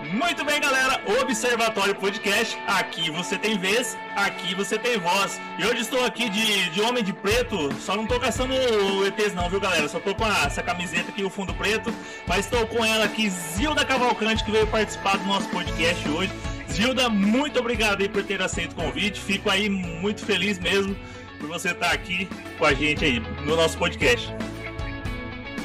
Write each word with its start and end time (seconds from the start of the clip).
Muito 0.00 0.44
bem, 0.44 0.60
galera. 0.60 1.00
Observatório 1.20 1.94
Podcast. 1.94 2.56
Aqui 2.68 3.10
você 3.10 3.36
tem 3.36 3.58
vez, 3.58 3.98
aqui 4.14 4.54
você 4.54 4.78
tem 4.78 4.96
voz. 4.96 5.40
E 5.58 5.64
hoje 5.64 5.80
estou 5.80 6.04
aqui 6.04 6.28
de, 6.28 6.70
de 6.70 6.80
homem 6.80 7.02
de 7.02 7.12
preto. 7.12 7.74
Só 7.80 7.96
não 7.96 8.04
estou 8.04 8.20
caçando 8.20 8.54
ETs, 9.04 9.34
não, 9.34 9.50
viu, 9.50 9.60
galera? 9.60 9.88
Só 9.88 9.98
estou 9.98 10.14
com 10.14 10.24
a, 10.24 10.44
essa 10.46 10.62
camiseta 10.62 11.10
aqui, 11.10 11.24
o 11.24 11.30
fundo 11.30 11.52
preto. 11.52 11.92
Mas 12.28 12.44
estou 12.44 12.64
com 12.68 12.84
ela 12.84 13.06
aqui, 13.06 13.28
Zilda 13.28 13.84
Cavalcante, 13.84 14.44
que 14.44 14.52
veio 14.52 14.68
participar 14.68 15.16
do 15.16 15.24
nosso 15.24 15.48
podcast 15.48 16.08
hoje. 16.08 16.32
Zilda, 16.70 17.08
muito 17.08 17.58
obrigado 17.58 18.00
aí 18.00 18.08
por 18.08 18.22
ter 18.22 18.40
aceito 18.40 18.72
o 18.72 18.76
convite. 18.76 19.20
Fico 19.20 19.50
aí 19.50 19.68
muito 19.68 20.24
feliz 20.24 20.60
mesmo 20.60 20.96
por 21.40 21.48
você 21.48 21.70
estar 21.70 21.90
aqui 21.90 22.28
com 22.56 22.64
a 22.64 22.72
gente 22.72 23.04
aí 23.04 23.20
no 23.44 23.56
nosso 23.56 23.76
podcast. 23.76 24.32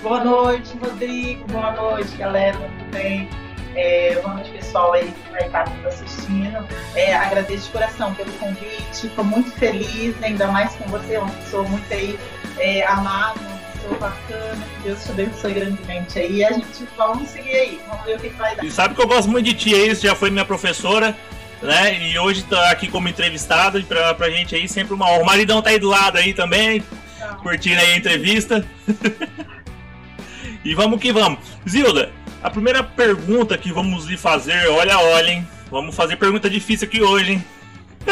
Boa 0.02 0.24
noite, 0.24 0.76
Rodrigo. 0.78 1.46
Boa 1.48 1.72
noite, 1.72 2.18
galera. 2.18 2.58
Tudo 2.58 2.92
bem? 2.92 3.30
É, 3.76 4.20
boa 4.22 4.36
noite, 4.36 4.52
pessoal 4.52 4.94
aí 4.94 5.12
que 5.12 5.32
vai 5.32 5.46
estar 5.46 5.68
nos 5.70 5.86
assistindo. 5.86 6.68
É, 6.96 7.16
agradeço 7.16 7.66
de 7.66 7.72
coração 7.72 8.14
pelo 8.14 8.32
convite. 8.34 9.08
Estou 9.08 9.24
muito 9.24 9.52
feliz, 9.52 10.16
ainda 10.22 10.48
mais 10.48 10.76
com 10.76 10.86
você, 10.90 11.18
uma 11.18 11.32
pessoa 11.32 11.64
muito 11.64 11.92
aí 11.92 12.18
é, 12.60 12.86
amada, 12.86 13.40
uma 13.40 13.58
pessoa 13.72 14.00
bacana. 14.00 14.64
Que 14.78 14.84
Deus 14.84 15.04
te 15.04 15.12
abençoe 15.12 15.54
grandemente 15.54 16.20
aí. 16.20 16.36
E 16.36 16.46
a 16.46 16.54
gente 16.54 16.88
vamos 16.96 17.30
seguir 17.30 17.56
aí, 17.56 17.82
vamos 17.88 18.06
ver 18.06 18.18
o 18.18 18.20
que 18.20 18.30
vai 18.30 18.56
dar. 18.56 18.64
E 18.64 18.70
sabe 18.70 18.94
que 18.94 19.02
eu 19.02 19.08
gosto 19.08 19.30
muito 19.30 19.46
de 19.46 19.54
ti 19.56 19.74
aí, 19.74 19.96
você 19.96 20.08
já 20.08 20.16
foi 20.16 20.30
minha 20.30 20.46
professora. 20.46 21.18
Né? 21.62 22.12
E 22.12 22.20
hoje 22.20 22.44
tá 22.44 22.72
aqui 22.72 22.90
como 22.90 23.08
entrevistado 23.08 23.82
pra, 23.86 24.14
pra 24.14 24.30
gente 24.30 24.54
aí 24.54 24.68
sempre 24.68 24.94
uma 24.94 25.10
honra. 25.10 25.22
O 25.22 25.26
maridão 25.26 25.62
tá 25.62 25.70
aí 25.70 25.80
do 25.80 25.88
lado 25.88 26.18
aí 26.18 26.34
também, 26.34 26.84
Então, 27.16 27.38
curtindo 27.38 27.80
aí 27.80 27.94
a 27.94 27.98
entrevista. 27.98 28.64
e 30.64 30.76
vamos 30.76 31.00
que 31.00 31.12
vamos. 31.14 31.40
Zilda, 31.68 32.12
a 32.44 32.50
primeira 32.50 32.84
pergunta 32.84 33.58
que 33.58 33.72
vamos 33.72 34.06
lhe 34.06 34.18
fazer, 34.18 34.68
olha, 34.70 35.00
olha, 35.00 35.32
hein? 35.32 35.48
Vamos 35.72 35.96
fazer 35.96 36.18
pergunta 36.18 36.50
difícil 36.50 36.88
aqui 36.88 37.02
hoje, 37.02 37.34
hein? 37.34 37.46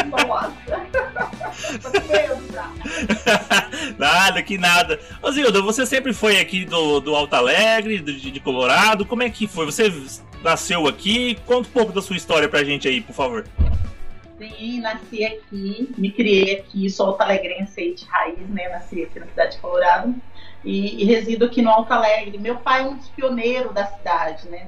Nossa! 0.10 0.52
Nada, 3.98 4.42
que 4.42 4.58
nada. 4.58 5.00
Ô 5.22 5.32
Zilda, 5.32 5.62
você 5.62 5.86
sempre 5.86 6.14
foi 6.14 6.40
aqui 6.40 6.66
do, 6.66 7.00
do 7.00 7.16
Alto 7.16 7.36
Alegre, 7.36 8.00
do- 8.00 8.14
de, 8.14 8.32
de 8.32 8.40
Colorado. 8.40 9.06
Como 9.06 9.22
é 9.24 9.30
que 9.30 9.48
foi? 9.48 9.66
Você 9.66 9.92
nasceu 10.44 10.88
aqui? 10.88 11.38
Conta 11.46 11.68
um 11.68 11.72
pouco 11.72 11.92
da 11.92 12.02
sua 12.02 12.16
história 12.16 12.48
pra 12.48 12.64
gente 12.64 12.88
aí, 12.88 13.02
por 13.02 13.14
favor. 13.14 13.46
Sim, 14.40 14.80
nasci 14.82 15.24
aqui, 15.24 15.90
me 15.98 16.10
criei 16.12 16.56
aqui, 16.60 16.90
sou 16.90 17.08
altalegrense 17.08 17.80
aí 17.80 17.94
de 17.94 18.06
raiz, 18.06 18.50
né? 18.50 18.70
Nasci 18.70 19.04
aqui 19.04 19.20
na 19.20 19.28
cidade 19.28 19.52
de 19.56 19.62
Colorado 19.62 20.16
e, 20.64 21.02
e 21.02 21.06
resido 21.06 21.46
aqui 21.46 21.62
no 21.62 21.70
Alto 21.70 21.92
Alegre. 21.94 22.38
Meu 22.38 22.58
pai 22.58 22.82
é 22.82 22.86
um 22.86 22.98
dos 22.98 23.08
pioneiros 23.10 23.74
da 23.74 23.86
cidade, 23.86 24.48
né? 24.50 24.68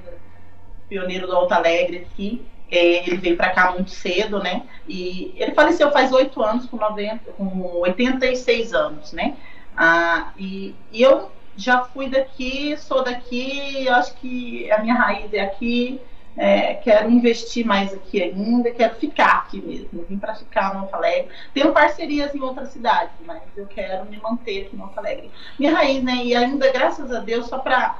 Pioneiro 0.88 1.26
do 1.26 1.34
Alto 1.34 1.52
Alegre 1.52 1.98
aqui. 1.98 2.46
É, 2.70 3.06
ele 3.06 3.16
veio 3.18 3.36
para 3.36 3.50
cá 3.50 3.72
muito 3.72 3.90
cedo, 3.90 4.42
né? 4.42 4.62
E 4.88 5.34
ele 5.36 5.52
faleceu 5.52 5.90
faz 5.92 6.12
oito 6.12 6.42
anos, 6.42 6.66
com, 6.66 6.76
90, 6.76 7.32
com 7.32 7.80
86 7.80 8.72
anos, 8.72 9.12
né? 9.12 9.36
Ah, 9.76 10.32
e, 10.36 10.74
e 10.90 11.02
eu 11.02 11.30
já 11.56 11.84
fui 11.84 12.08
daqui, 12.08 12.76
sou 12.76 13.04
daqui, 13.04 13.88
acho 13.88 14.14
que 14.16 14.70
a 14.70 14.78
minha 14.82 14.94
raiz 14.94 15.32
é 15.32 15.40
aqui. 15.40 16.00
É, 16.36 16.74
quero 16.74 17.08
investir 17.10 17.64
mais 17.64 17.94
aqui 17.94 18.20
ainda, 18.20 18.70
quero 18.72 18.96
ficar 18.96 19.36
aqui 19.36 19.62
mesmo, 19.62 20.04
vim 20.08 20.18
para 20.18 20.34
ficar 20.34 20.74
no 20.74 20.80
Alto 20.80 20.96
Alegre. 20.96 21.28
Tenho 21.52 21.72
parcerias 21.72 22.34
em 22.34 22.40
outras 22.40 22.70
cidades, 22.70 23.12
mas 23.24 23.40
eu 23.56 23.66
quero 23.66 24.04
me 24.06 24.18
manter 24.18 24.66
aqui 24.66 24.76
no 24.76 24.84
Alto 24.84 24.98
Alegre. 24.98 25.30
Minha 25.58 25.72
raiz, 25.72 26.02
né? 26.02 26.16
E 26.24 26.34
ainda, 26.34 26.72
graças 26.72 27.12
a 27.12 27.20
Deus, 27.20 27.46
só 27.46 27.58
para 27.58 27.96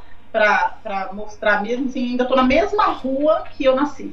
mostrar 1.12 1.62
mesmo, 1.62 1.87
assim, 1.87 2.11
ainda 2.11 2.25
tô 2.25 2.35
na 2.35 2.43
mesma 2.43 2.87
rua 2.87 3.45
que 3.57 3.65
eu 3.65 3.77
nasci. 3.77 4.12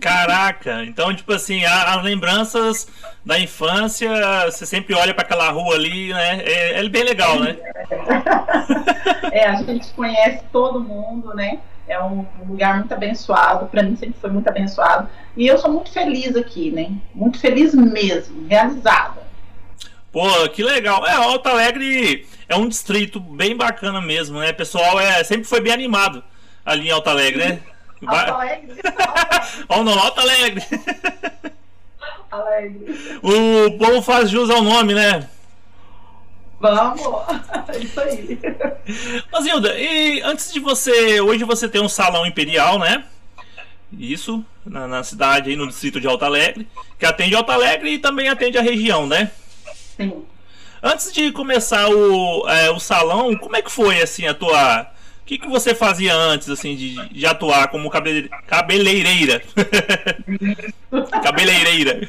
Caraca, 0.00 0.84
então, 0.84 1.14
tipo 1.14 1.32
assim, 1.32 1.64
as 1.64 2.02
lembranças 2.02 2.88
da 3.24 3.38
infância, 3.40 4.10
você 4.46 4.64
sempre 4.64 4.94
olha 4.94 5.12
pra 5.12 5.24
aquela 5.24 5.50
rua 5.50 5.74
ali, 5.74 6.12
né? 6.12 6.42
É, 6.44 6.80
é 6.80 6.88
bem 6.88 7.04
legal, 7.04 7.38
né? 7.38 7.56
É, 9.32 9.46
a 9.46 9.62
gente 9.62 9.88
conhece 9.92 10.42
todo 10.50 10.80
mundo, 10.80 11.32
né? 11.34 11.60
É 11.90 12.00
um 12.00 12.24
lugar 12.46 12.78
muito 12.78 12.94
abençoado, 12.94 13.66
para 13.66 13.82
mim 13.82 13.96
sempre 13.96 14.14
foi 14.20 14.30
muito 14.30 14.48
abençoado. 14.48 15.08
E 15.36 15.44
eu 15.44 15.58
sou 15.58 15.72
muito 15.72 15.90
feliz 15.90 16.36
aqui, 16.36 16.70
né? 16.70 16.92
Muito 17.12 17.40
feliz 17.40 17.74
mesmo, 17.74 18.46
realizada. 18.46 19.20
Pô, 20.12 20.48
que 20.50 20.62
legal. 20.62 21.04
É, 21.04 21.14
Alto 21.14 21.48
Alegre 21.48 22.28
é 22.48 22.54
um 22.54 22.68
distrito 22.68 23.18
bem 23.18 23.56
bacana 23.56 24.00
mesmo, 24.00 24.38
né? 24.38 24.50
O 24.50 24.54
pessoal 24.54 25.00
é, 25.00 25.24
sempre 25.24 25.44
foi 25.44 25.60
bem 25.60 25.72
animado 25.72 26.22
ali 26.64 26.86
em 26.86 26.90
Alto 26.92 27.10
Alegre, 27.10 27.44
né? 27.44 27.58
Alto. 28.06 28.32
Alegre, 28.34 28.76
Oh, 29.68 29.82
não, 29.82 29.98
Alto 29.98 30.20
Alegre. 30.20 30.62
Alegre. 32.30 33.18
O 33.20 33.78
povo 33.78 34.00
faz 34.00 34.30
jus 34.30 34.48
ao 34.48 34.62
nome, 34.62 34.94
né? 34.94 35.28
Vamos! 36.60 37.00
Isso 37.80 38.00
aí. 38.00 38.38
Ô 39.32 39.40
Zilda, 39.40 39.78
e 39.78 40.20
antes 40.20 40.52
de 40.52 40.60
você. 40.60 41.20
Hoje 41.20 41.42
você 41.44 41.66
tem 41.68 41.80
um 41.80 41.88
salão 41.88 42.26
imperial, 42.26 42.78
né? 42.78 43.04
Isso, 43.92 44.44
na, 44.64 44.86
na 44.86 45.02
cidade 45.02 45.50
aí, 45.50 45.56
no 45.56 45.66
distrito 45.66 46.00
de 46.00 46.06
Alto 46.06 46.24
Alegre, 46.24 46.68
que 46.98 47.06
atende 47.06 47.34
Alto 47.34 47.50
Alegre 47.50 47.94
e 47.94 47.98
também 47.98 48.28
atende 48.28 48.58
a 48.58 48.62
região, 48.62 49.06
né? 49.06 49.32
Sim. 49.96 50.24
Antes 50.82 51.12
de 51.12 51.32
começar 51.32 51.88
o, 51.88 52.48
é, 52.48 52.70
o 52.70 52.78
salão, 52.78 53.36
como 53.36 53.56
é 53.56 53.62
que 53.62 53.72
foi 53.72 54.00
assim 54.00 54.26
a 54.26 54.34
tua. 54.34 54.82
O 55.22 55.24
que, 55.30 55.38
que 55.38 55.48
você 55.48 55.74
fazia 55.74 56.14
antes 56.14 56.48
assim 56.50 56.74
de, 56.74 57.08
de 57.08 57.26
atuar 57.26 57.68
como 57.68 57.90
cabele, 57.90 58.28
cabeleireira? 58.46 59.42
cabeleireira. 61.22 62.08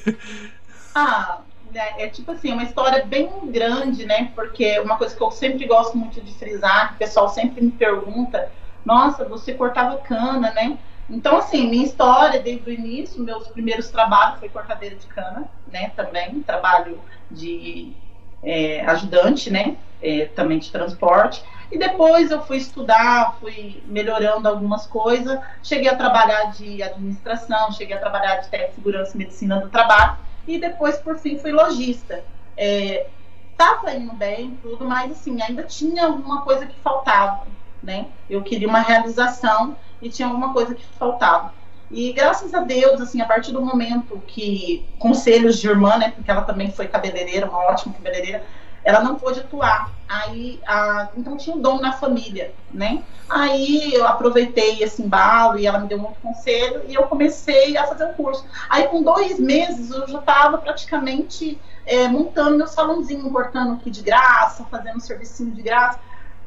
Ah, 0.95 1.39
né, 1.71 1.93
é 1.97 2.07
tipo 2.07 2.31
assim, 2.31 2.51
uma 2.51 2.63
história 2.63 3.05
bem 3.05 3.29
grande, 3.51 4.05
né? 4.05 4.31
Porque 4.35 4.79
uma 4.79 4.97
coisa 4.97 5.15
que 5.15 5.21
eu 5.21 5.31
sempre 5.31 5.65
gosto 5.65 5.97
muito 5.97 6.21
de 6.21 6.33
frisar, 6.33 6.89
que 6.89 6.95
o 6.95 6.97
pessoal 6.97 7.29
sempre 7.29 7.63
me 7.63 7.71
pergunta, 7.71 8.51
nossa, 8.85 9.25
você 9.27 9.53
cortava 9.53 9.97
cana, 9.97 10.51
né? 10.51 10.77
Então, 11.09 11.37
assim, 11.37 11.69
minha 11.69 11.83
história 11.83 12.39
desde 12.39 12.69
o 12.69 12.73
início, 12.73 13.21
meus 13.21 13.47
primeiros 13.49 13.89
trabalhos 13.89 14.39
foi 14.39 14.49
cortadeira 14.49 14.95
de 14.95 15.07
cana, 15.07 15.49
né? 15.67 15.91
Também, 15.95 16.41
trabalho 16.41 17.01
de 17.29 17.93
é, 18.41 18.81
ajudante, 18.85 19.49
né? 19.49 19.77
É, 20.01 20.25
também 20.25 20.57
de 20.57 20.71
transporte. 20.71 21.43
E 21.71 21.77
depois 21.77 22.31
eu 22.31 22.41
fui 22.41 22.57
estudar, 22.57 23.37
fui 23.39 23.83
melhorando 23.85 24.47
algumas 24.47 24.87
coisas. 24.87 25.39
Cheguei 25.61 25.89
a 25.89 25.95
trabalhar 25.95 26.45
de 26.51 26.81
administração, 26.81 27.71
cheguei 27.71 27.95
a 27.95 27.99
trabalhar 27.99 28.37
de 28.37 28.47
segurança 28.73 29.15
e 29.15 29.17
medicina 29.17 29.59
do 29.59 29.69
trabalho. 29.69 30.17
E 30.47 30.59
depois, 30.59 30.97
por 30.97 31.17
fim, 31.17 31.37
fui 31.37 31.51
lojista. 31.51 32.23
É, 32.57 33.09
tava 33.57 33.93
indo 33.93 34.13
bem, 34.13 34.57
tudo, 34.61 34.85
mas 34.85 35.11
assim, 35.11 35.41
ainda 35.41 35.63
tinha 35.63 36.05
alguma 36.05 36.41
coisa 36.41 36.65
que 36.65 36.79
faltava, 36.79 37.47
né? 37.81 38.07
Eu 38.29 38.43
queria 38.43 38.67
uma 38.67 38.79
realização 38.79 39.77
e 40.01 40.09
tinha 40.09 40.27
alguma 40.27 40.53
coisa 40.53 40.73
que 40.73 40.85
faltava. 40.97 41.53
E 41.89 42.13
graças 42.13 42.53
a 42.53 42.61
Deus, 42.61 43.01
assim, 43.01 43.21
a 43.21 43.25
partir 43.25 43.51
do 43.51 43.61
momento 43.61 44.23
que 44.25 44.87
conselhos 44.97 45.59
de 45.59 45.67
irmã, 45.67 45.97
né, 45.97 46.11
porque 46.11 46.31
ela 46.31 46.43
também 46.43 46.71
foi 46.71 46.87
cabeleireira, 46.87 47.49
uma 47.49 47.65
ótima 47.65 47.93
cabeleireira, 47.93 48.45
ela 48.83 49.01
não 49.01 49.15
pôde 49.15 49.39
atuar. 49.39 49.91
Aí, 50.07 50.59
a, 50.67 51.09
então 51.15 51.37
tinha 51.37 51.55
um 51.55 51.61
dom 51.61 51.79
na 51.79 51.93
família, 51.93 52.53
né? 52.71 53.03
Aí 53.29 53.93
eu 53.93 54.05
aproveitei 54.05 54.83
esse 54.83 55.01
embalo 55.01 55.57
e 55.57 55.65
ela 55.65 55.79
me 55.79 55.87
deu 55.87 55.97
muito 55.97 56.19
conselho 56.19 56.81
e 56.87 56.93
eu 56.93 57.03
comecei 57.03 57.77
a 57.77 57.87
fazer 57.87 58.05
o 58.05 58.13
curso. 58.13 58.45
Aí 58.69 58.87
com 58.87 59.01
dois 59.01 59.39
meses 59.39 59.89
eu 59.89 60.07
já 60.07 60.19
estava 60.19 60.57
praticamente 60.57 61.59
é, 61.85 62.07
montando 62.07 62.57
meu 62.57 62.67
salãozinho, 62.67 63.29
cortando 63.29 63.73
aqui 63.73 63.89
de 63.89 64.01
graça, 64.01 64.65
fazendo 64.69 64.97
um 64.97 64.99
servicinho 64.99 65.51
de 65.51 65.61
graça 65.61 65.99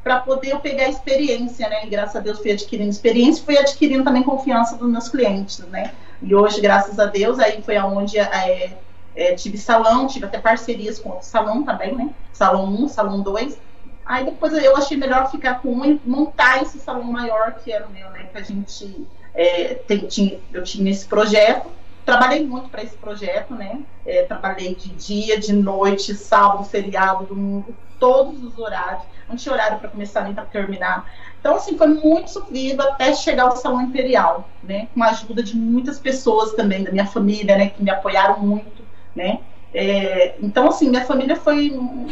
para 0.02 0.20
poder 0.20 0.50
eu 0.50 0.60
pegar 0.60 0.86
experiência, 0.88 1.66
né? 1.66 1.86
E 1.86 1.88
graças 1.88 2.16
a 2.16 2.20
Deus 2.20 2.38
fui 2.38 2.52
adquirindo 2.52 2.90
experiência, 2.90 3.42
fui 3.42 3.56
adquirindo 3.56 4.04
também 4.04 4.22
confiança 4.22 4.76
dos 4.76 4.90
meus 4.90 5.08
clientes, 5.08 5.58
né? 5.60 5.94
E 6.20 6.34
hoje, 6.34 6.60
graças 6.60 6.98
a 6.98 7.06
Deus, 7.06 7.38
aí 7.38 7.62
foi 7.62 7.78
aonde 7.78 8.18
é, 8.18 8.76
é, 9.16 9.34
tive 9.34 9.58
salão, 9.58 10.06
tive 10.06 10.26
até 10.26 10.38
parcerias 10.38 10.98
com 10.98 11.10
outro 11.10 11.26
salão 11.26 11.62
também, 11.62 11.94
né? 11.94 12.10
Salão 12.32 12.66
1, 12.66 12.88
salão 12.88 13.20
2. 13.20 13.58
Aí 14.04 14.24
depois 14.24 14.52
eu 14.52 14.76
achei 14.76 14.96
melhor 14.96 15.30
ficar 15.30 15.62
com 15.62 15.72
um 15.72 15.84
e 15.84 16.00
montar 16.04 16.62
esse 16.62 16.78
salão 16.78 17.04
maior 17.04 17.54
que 17.54 17.72
era 17.72 17.86
o 17.86 17.90
meu, 17.90 18.10
né? 18.10 18.28
Que 18.30 18.38
a 18.38 18.42
gente 18.42 19.06
é, 19.34 19.74
tem, 19.74 20.06
tinha, 20.06 20.38
eu 20.52 20.62
tinha 20.62 20.90
esse 20.90 21.06
projeto. 21.06 21.68
Trabalhei 22.04 22.44
muito 22.46 22.68
para 22.68 22.82
esse 22.82 22.96
projeto, 22.96 23.54
né? 23.54 23.80
É, 24.04 24.24
trabalhei 24.24 24.74
de 24.74 24.90
dia, 24.90 25.40
de 25.40 25.54
noite, 25.54 26.14
sábado, 26.14 26.64
feriado, 26.64 27.24
domingo, 27.24 27.74
todos 27.98 28.42
os 28.44 28.58
horários. 28.58 29.04
Não 29.26 29.36
tinha 29.36 29.54
horário 29.54 29.78
para 29.78 29.88
começar 29.88 30.20
nem 30.22 30.34
para 30.34 30.44
terminar. 30.44 31.10
Então, 31.40 31.56
assim, 31.56 31.78
foi 31.78 31.88
muito 31.88 32.30
sofrido 32.30 32.82
até 32.82 33.14
chegar 33.14 33.44
ao 33.44 33.56
Salão 33.56 33.80
Imperial, 33.80 34.48
né? 34.62 34.88
Com 34.92 35.02
a 35.02 35.08
ajuda 35.08 35.42
de 35.42 35.56
muitas 35.56 35.98
pessoas 35.98 36.52
também, 36.52 36.84
da 36.84 36.92
minha 36.92 37.06
família, 37.06 37.56
né? 37.56 37.70
Que 37.70 37.82
me 37.82 37.90
apoiaram 37.90 38.40
muito, 38.40 38.83
né? 39.14 39.40
É, 39.72 40.36
então, 40.40 40.68
assim, 40.68 40.88
minha 40.88 41.04
família 41.04 41.36
foi 41.36 41.70
um, 41.72 42.08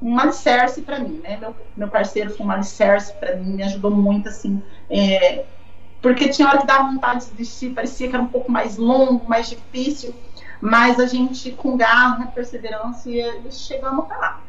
um 0.00 0.18
alicerce 0.18 0.82
para 0.82 0.98
mim, 0.98 1.20
né? 1.22 1.36
Meu, 1.36 1.54
meu 1.76 1.88
parceiro 1.88 2.30
foi 2.30 2.46
um 2.46 2.50
alicerce 2.50 3.12
para 3.14 3.36
mim, 3.36 3.54
me 3.54 3.62
ajudou 3.62 3.90
muito, 3.90 4.28
assim, 4.28 4.62
é, 4.90 5.44
porque 6.00 6.28
tinha 6.28 6.48
hora 6.48 6.58
que 6.58 6.66
dava 6.66 6.90
vontade 6.90 7.26
de 7.26 7.30
desistir, 7.32 7.70
parecia 7.70 8.08
que 8.08 8.14
era 8.14 8.22
um 8.22 8.28
pouco 8.28 8.50
mais 8.50 8.76
longo, 8.76 9.28
mais 9.28 9.48
difícil, 9.48 10.14
mas 10.60 10.98
a 10.98 11.06
gente, 11.06 11.52
com 11.52 11.76
garra, 11.76 12.26
perseverança, 12.26 13.08
e 13.08 13.52
chegamos 13.52 14.06
até 14.06 14.16
lá. 14.16 14.40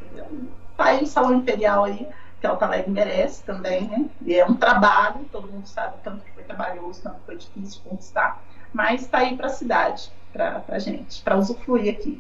Tá 0.76 0.86
aí 0.86 1.04
o 1.04 1.08
Salão 1.08 1.36
Imperial 1.36 1.84
aí, 1.84 2.08
que 2.42 2.48
Alta 2.48 2.66
Alegre 2.66 2.92
merece 2.92 3.44
também, 3.44 3.88
né? 3.88 4.06
E 4.26 4.36
é 4.36 4.46
um 4.46 4.56
trabalho, 4.56 5.26
todo 5.32 5.52
mundo 5.52 5.68
sabe 5.68 5.96
tanto 6.04 6.26
que 6.26 6.32
foi 6.32 6.44
trabalhoso, 6.44 7.02
tanto 7.04 7.20
que 7.20 7.26
foi 7.26 7.38
difícil 7.38 7.82
conquistar, 7.84 8.44
mas 8.74 9.02
está 9.02 9.20
aí 9.20 9.38
para 9.38 9.48
a 9.48 9.52
cidade, 9.52 10.12
para 10.34 10.64
a 10.68 10.80
gente, 10.80 11.22
para 11.22 11.38
usufruir 11.38 11.94
aqui. 11.94 12.20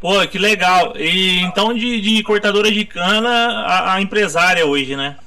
Pô, 0.00 0.26
que 0.26 0.38
legal. 0.38 0.96
E 0.96 1.40
então 1.40 1.74
de, 1.74 2.00
de 2.00 2.22
cortadora 2.22 2.70
de 2.70 2.84
cana 2.86 3.28
a, 3.28 3.94
a 3.94 4.00
empresária 4.00 4.64
hoje, 4.64 4.96
né? 4.96 5.18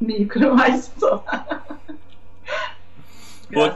Micro, 0.00 0.54
mas 0.56 0.90
só. 0.98 1.22
Pô, 3.52 3.68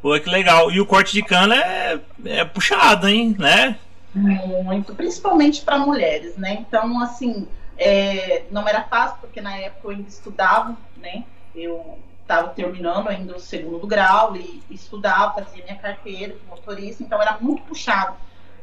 pô, 0.00 0.20
que 0.20 0.30
legal. 0.30 0.70
E 0.70 0.80
o 0.80 0.86
corte 0.86 1.12
de 1.12 1.22
cana 1.22 1.56
é, 1.56 2.00
é 2.24 2.44
puxado, 2.44 3.08
hein, 3.08 3.34
né? 3.38 3.76
Muito, 4.14 4.94
principalmente 4.94 5.60
para 5.60 5.76
mulheres, 5.76 6.36
né? 6.36 6.64
Então, 6.66 7.02
assim, 7.02 7.46
é, 7.76 8.44
não 8.50 8.66
era 8.66 8.82
fácil, 8.84 9.18
porque 9.20 9.40
na 9.40 9.54
época 9.56 9.88
eu 9.88 9.90
ainda 9.90 10.08
estudava, 10.08 10.76
né? 10.96 11.24
Eu 11.54 11.98
estava 12.26 12.48
terminando 12.48 13.08
ainda 13.08 13.36
o 13.36 13.40
segundo 13.40 13.86
grau 13.86 14.36
e 14.36 14.60
estudava, 14.68 15.34
fazia 15.34 15.62
minha 15.62 15.76
carteira 15.76 16.34
de 16.34 16.44
motorista, 16.46 17.02
então 17.02 17.22
era 17.22 17.38
muito 17.40 17.62
puxado. 17.62 18.16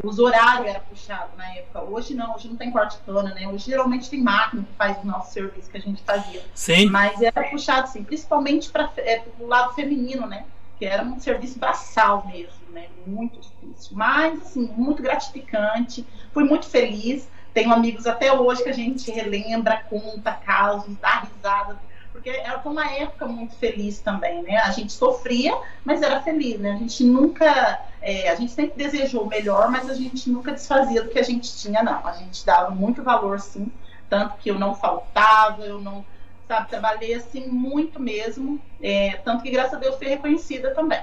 Os 0.04 0.19
horários 0.19 0.68
eram 0.68 0.81
puxados 0.81 1.38
na 1.38 1.48
época. 1.56 1.81
Hoje 1.81 2.13
não, 2.13 2.36
hoje 2.36 2.50
não 2.50 2.57
tem 2.57 2.71
corte 2.71 2.98
cana, 3.06 3.33
né? 3.33 3.48
Hoje 3.48 3.68
geralmente 3.68 4.10
tem 4.10 4.21
máquina 4.21 4.63
que 4.63 4.74
faz 4.74 4.98
o 5.01 5.07
nosso 5.07 5.31
serviço 5.31 5.69
que 5.69 5.77
a 5.77 5.81
gente 5.81 6.04
fazia. 6.04 6.44
Sim. 6.54 6.88
Mas 6.88 7.21
era 7.21 7.44
puxado, 7.50 7.88
sim, 7.88 8.04
principalmente 8.04 8.69
para 8.69 8.92
é, 8.98 9.24
o 9.39 9.48
lado 9.48 9.74
feminino, 9.75 10.27
né? 10.27 10.45
Que 10.77 10.86
era 10.86 11.04
um 11.04 11.19
serviço 11.19 11.57
braçal 11.57 12.25
mesmo, 12.25 12.71
né? 12.71 12.88
Muito 13.06 13.39
difícil. 13.39 13.95
Mas, 13.95 14.42
assim, 14.42 14.68
muito 14.75 15.01
gratificante. 15.01 16.06
Fui 16.33 16.44
muito 16.44 16.65
feliz. 16.65 17.30
Tenho 17.54 17.71
amigos 17.71 18.07
até 18.07 18.33
hoje 18.33 18.63
que 18.63 18.69
a 18.69 18.74
gente 18.74 19.10
relembra, 19.12 19.86
conta 19.89 20.33
casos, 20.33 20.98
dá 20.98 21.19
risada 21.19 21.80
porque 22.23 22.29
era 22.29 22.61
uma 22.63 22.89
época 22.89 23.27
muito 23.27 23.53
feliz 23.55 23.99
também, 23.99 24.41
né? 24.43 24.55
A 24.59 24.71
gente 24.71 24.93
sofria, 24.93 25.53
mas 25.83 26.01
era 26.01 26.21
feliz, 26.21 26.57
né? 26.57 26.71
A 26.71 26.77
gente 26.77 27.03
nunca, 27.03 27.81
é, 28.01 28.29
a 28.29 28.35
gente 28.35 28.53
sempre 28.53 28.81
desejou 28.81 29.23
o 29.23 29.27
melhor, 29.27 29.69
mas 29.69 29.89
a 29.89 29.93
gente 29.93 30.29
nunca 30.29 30.53
desfazia 30.53 31.03
do 31.03 31.09
que 31.09 31.19
a 31.19 31.23
gente 31.23 31.53
tinha, 31.57 31.83
não. 31.83 32.07
A 32.07 32.13
gente 32.13 32.45
dava 32.45 32.71
muito 32.71 33.03
valor, 33.03 33.41
sim, 33.41 33.69
tanto 34.09 34.37
que 34.37 34.49
eu 34.49 34.57
não 34.57 34.73
faltava, 34.73 35.63
eu 35.65 35.81
não, 35.81 36.05
sabe, 36.47 36.69
trabalhei 36.69 37.13
assim 37.13 37.45
muito 37.47 37.99
mesmo, 37.99 38.57
é, 38.81 39.17
tanto 39.25 39.43
que 39.43 39.51
graças 39.51 39.73
a 39.73 39.77
Deus 39.77 39.97
fui 39.97 40.07
reconhecida 40.07 40.73
também 40.73 41.01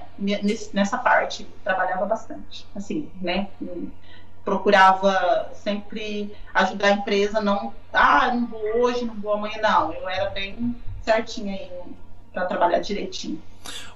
nessa 0.73 0.97
parte, 0.97 1.47
trabalhava 1.63 2.07
bastante, 2.07 2.67
assim, 2.75 3.11
né? 3.21 3.49
procurava 4.43 5.51
sempre 5.53 6.35
ajudar 6.55 6.89
a 6.89 6.93
empresa, 6.93 7.43
não, 7.43 7.75
ah, 7.93 8.33
não 8.35 8.47
vou 8.47 8.79
hoje, 8.79 9.05
não 9.05 9.15
vou 9.15 9.35
amanhã, 9.35 9.59
não. 9.61 9.93
Eu 9.93 10.09
era 10.09 10.31
bem 10.31 10.75
certinho 11.11 11.53
aí 11.53 11.71
para 12.33 12.47
trabalhar 12.47 12.79
direitinho. 12.79 13.41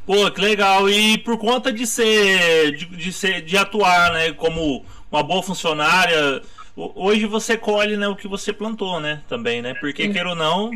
Pô, 0.05 0.31
que 0.31 0.41
legal. 0.41 0.89
E 0.89 1.19
por 1.19 1.39
conta 1.39 1.73
de 1.73 1.87
ser, 1.87 2.77
de, 2.77 2.85
de, 2.87 3.13
ser, 3.13 3.43
de 3.43 3.57
atuar, 3.57 4.13
né, 4.13 4.33
como 4.33 4.85
uma 5.11 5.23
boa 5.23 5.43
funcionária, 5.43 6.43
hoje 6.77 7.27
você 7.27 7.57
colhe, 7.57 7.97
né, 7.97 8.09
o 8.09 8.17
que 8.17 8.29
você 8.29 8.53
plantou, 8.53 9.01
né, 9.01 9.23
também, 9.29 9.63
né? 9.63 9.75
Porque 9.75 10.09
queira 10.09 10.31
ou 10.31 10.35
não, 10.35 10.71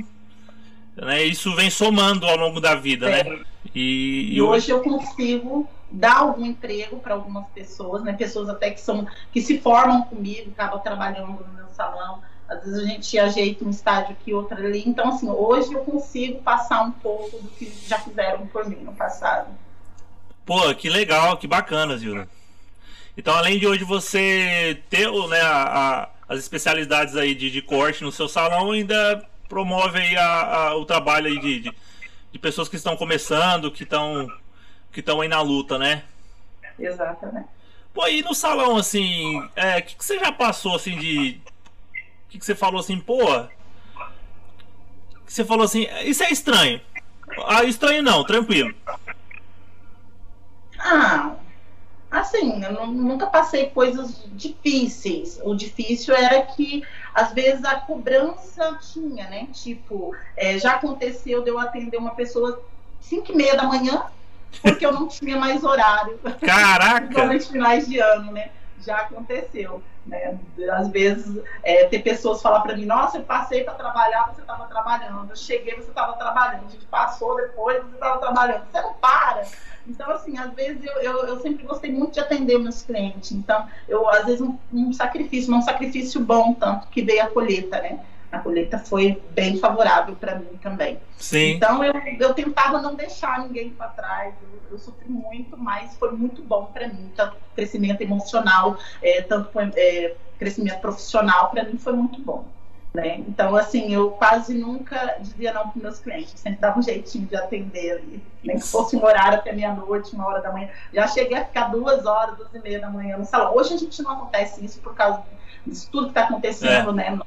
né, 0.96 1.24
isso 1.24 1.54
vem 1.54 1.68
somando 1.68 2.26
ao 2.26 2.36
longo 2.36 2.60
da 2.60 2.74
vida, 2.74 3.08
né? 3.10 3.20
é. 3.20 3.24
né? 3.24 3.44
E, 3.74 4.34
e, 4.34 4.40
hoje 4.40 4.70
eu 4.70 4.80
consigo 4.80 5.68
dar 5.90 6.18
algum 6.18 6.44
emprego 6.46 6.98
para 6.98 7.14
algumas 7.14 7.46
pessoas, 7.48 8.02
né? 8.02 8.12
Pessoas 8.12 8.48
até 8.48 8.70
que 8.70 8.80
são 8.80 9.06
que 9.32 9.42
se 9.42 9.58
formam 9.58 10.02
comigo, 10.02 10.50
acabam 10.52 10.80
trabalhando 10.80 11.44
no 11.44 11.52
meu 11.54 11.68
salão 11.72 12.22
às 12.48 12.64
vezes 12.64 12.78
a 12.78 12.86
gente 12.86 13.18
ajeita 13.18 13.64
um 13.64 13.70
estádio 13.70 14.12
aqui, 14.12 14.32
outro 14.32 14.56
ali. 14.56 14.82
Então, 14.86 15.08
assim, 15.08 15.28
hoje 15.28 15.72
eu 15.72 15.80
consigo 15.84 16.40
passar 16.40 16.82
um 16.82 16.90
pouco 16.90 17.38
do 17.38 17.48
que 17.50 17.70
já 17.86 17.98
fizeram 17.98 18.46
por 18.46 18.66
mim 18.66 18.76
no 18.76 18.94
passado. 18.94 19.48
Pô, 20.46 20.74
que 20.74 20.88
legal, 20.88 21.36
que 21.36 21.46
bacana, 21.46 21.96
Zilda. 21.98 22.26
Então, 23.16 23.34
além 23.34 23.58
de 23.58 23.66
hoje 23.66 23.84
você 23.84 24.80
ter 24.88 25.10
né, 25.28 25.40
a, 25.40 25.62
a, 25.62 26.08
as 26.28 26.38
especialidades 26.38 27.16
aí 27.16 27.34
de, 27.34 27.50
de, 27.50 27.60
corte 27.60 28.02
no 28.02 28.10
seu 28.10 28.28
salão, 28.28 28.70
ainda 28.70 29.28
promove 29.48 29.98
aí 29.98 30.16
a, 30.16 30.74
o 30.76 30.86
trabalho 30.86 31.26
aí 31.26 31.38
de, 31.38 31.60
de, 31.60 31.74
de, 32.32 32.38
pessoas 32.38 32.68
que 32.68 32.76
estão 32.76 32.96
começando, 32.96 33.70
que 33.70 33.82
estão 33.82 34.26
que 34.90 35.00
estão 35.00 35.20
aí 35.20 35.28
na 35.28 35.42
luta, 35.42 35.76
né? 35.76 36.04
Exatamente. 36.78 37.48
Pô, 37.92 38.06
e 38.06 38.22
no 38.22 38.34
salão, 38.34 38.76
assim, 38.76 39.38
o 39.40 39.50
é, 39.56 39.80
que, 39.82 39.96
que 39.96 40.04
você 40.04 40.18
já 40.18 40.32
passou, 40.32 40.76
assim, 40.76 40.96
de, 40.96 41.40
que, 42.28 42.38
que 42.38 42.44
você 42.44 42.54
falou 42.54 42.80
assim, 42.80 42.98
pô. 43.00 43.18
Você 45.26 45.44
falou 45.44 45.64
assim, 45.64 45.86
isso 46.04 46.22
é 46.22 46.30
estranho. 46.30 46.80
Ah, 47.46 47.64
estranho 47.64 48.02
não, 48.02 48.24
tranquilo. 48.24 48.74
Ah, 50.78 51.34
assim, 52.10 52.62
eu 52.64 52.86
nunca 52.86 53.26
passei 53.26 53.66
coisas 53.70 54.24
difíceis. 54.32 55.38
O 55.42 55.54
difícil 55.54 56.14
era 56.14 56.42
que, 56.42 56.82
às 57.14 57.32
vezes, 57.32 57.64
a 57.64 57.76
cobrança 57.76 58.78
tinha, 58.92 59.28
né? 59.28 59.48
Tipo, 59.52 60.14
é, 60.36 60.58
já 60.58 60.74
aconteceu 60.74 61.42
de 61.42 61.50
eu 61.50 61.58
atender 61.58 61.98
uma 61.98 62.14
pessoa 62.14 62.62
5 63.00 63.32
e 63.32 63.36
meia 63.36 63.56
da 63.56 63.64
manhã, 63.64 64.06
porque 64.62 64.84
eu 64.84 64.92
não 64.92 65.08
tinha 65.08 65.36
mais 65.36 65.62
horário. 65.62 66.18
Caraca! 66.40 67.00
Principalmente 67.06 67.48
finais 67.48 67.88
de 67.88 67.98
ano, 67.98 68.32
né? 68.32 68.50
Já 68.80 68.98
aconteceu. 68.98 69.82
Né? 70.08 70.38
Às 70.72 70.88
vezes, 70.88 71.42
é, 71.62 71.84
ter 71.84 72.00
pessoas 72.00 72.42
falar 72.42 72.60
para 72.60 72.76
mim: 72.76 72.86
Nossa, 72.86 73.18
eu 73.18 73.24
passei 73.24 73.62
para 73.62 73.74
trabalhar, 73.74 74.32
você 74.32 74.40
estava 74.40 74.66
trabalhando. 74.66 75.30
Eu 75.30 75.36
cheguei, 75.36 75.74
você 75.74 75.90
estava 75.90 76.14
trabalhando. 76.14 76.66
A 76.66 76.70
gente 76.70 76.86
passou 76.86 77.36
depois, 77.36 77.82
você 77.82 77.94
estava 77.94 78.18
trabalhando. 78.18 78.64
Você 78.70 78.80
não 78.80 78.94
para. 78.94 79.44
Então, 79.86 80.10
assim, 80.10 80.36
às 80.38 80.52
vezes 80.52 80.84
eu, 80.84 80.92
eu, 81.00 81.26
eu, 81.26 81.40
sempre 81.40 81.64
gostei 81.64 81.90
muito 81.90 82.14
de 82.14 82.20
atender 82.20 82.58
meus 82.58 82.82
clientes. 82.82 83.32
Então, 83.32 83.66
eu, 83.86 84.08
às 84.08 84.26
vezes, 84.26 84.40
um, 84.40 84.58
um 84.72 84.92
sacrifício, 84.92 85.50
mas 85.50 85.62
um 85.62 85.66
sacrifício 85.66 86.20
bom, 86.20 86.54
tanto 86.54 86.88
que 86.88 87.02
veio 87.02 87.22
a 87.22 87.28
colheita, 87.28 87.80
né? 87.80 88.00
A 88.30 88.38
colheita 88.38 88.78
foi 88.78 89.22
bem 89.30 89.58
favorável 89.58 90.14
para 90.16 90.36
mim 90.36 90.58
também. 90.62 90.98
Sim. 91.16 91.52
Então 91.52 91.82
eu, 91.82 91.94
eu 92.18 92.34
tentava 92.34 92.80
não 92.80 92.94
deixar 92.94 93.40
ninguém 93.40 93.70
para 93.70 93.88
trás. 93.88 94.34
Eu, 94.42 94.72
eu, 94.72 94.78
sofri 94.78 95.08
muito, 95.08 95.56
mas 95.56 95.96
foi 95.96 96.12
muito 96.12 96.42
bom 96.42 96.66
para 96.66 96.88
mim. 96.88 97.10
Tanto 97.16 97.36
crescimento 97.54 98.00
emocional, 98.02 98.76
é, 99.02 99.22
tanto 99.22 99.50
é, 99.76 100.14
crescimento 100.38 100.80
profissional, 100.80 101.50
para 101.50 101.64
mim 101.64 101.78
foi 101.78 101.94
muito 101.94 102.20
bom. 102.20 102.44
Né? 102.92 103.18
Então, 103.28 103.54
assim, 103.54 103.92
eu 103.92 104.10
quase 104.12 104.54
nunca 104.54 105.18
dizia 105.20 105.52
não 105.52 105.68
para 105.68 105.82
meus 105.82 105.98
clientes, 105.98 106.32
eu 106.32 106.38
sempre 106.38 106.58
dava 106.58 106.78
um 106.78 106.82
jeitinho 106.82 107.26
de 107.26 107.36
atender 107.36 107.92
ali, 107.92 108.22
nem 108.42 108.56
que 108.56 108.66
fosse 108.66 108.96
um 108.96 109.04
horário 109.04 109.38
até 109.38 109.52
meia-noite, 109.52 110.14
uma 110.14 110.26
hora 110.26 110.40
da 110.40 110.50
manhã. 110.50 110.68
Já 110.92 111.06
cheguei 111.06 111.36
a 111.36 111.44
ficar 111.44 111.68
duas 111.68 112.06
horas, 112.06 112.36
duas 112.36 112.52
e 112.54 112.58
meia 112.58 112.80
da 112.80 112.88
manhã 112.88 113.18
no 113.18 113.26
salão. 113.26 113.54
Hoje 113.54 113.74
a 113.74 113.76
gente 113.76 114.02
não 114.02 114.12
acontece 114.12 114.64
isso 114.64 114.80
por 114.80 114.94
causa 114.94 115.22
isso 115.70 115.90
tudo 115.90 116.04
que 116.04 116.10
está 116.10 116.24
acontecendo, 116.24 116.90
é. 116.90 116.92
né, 116.92 117.18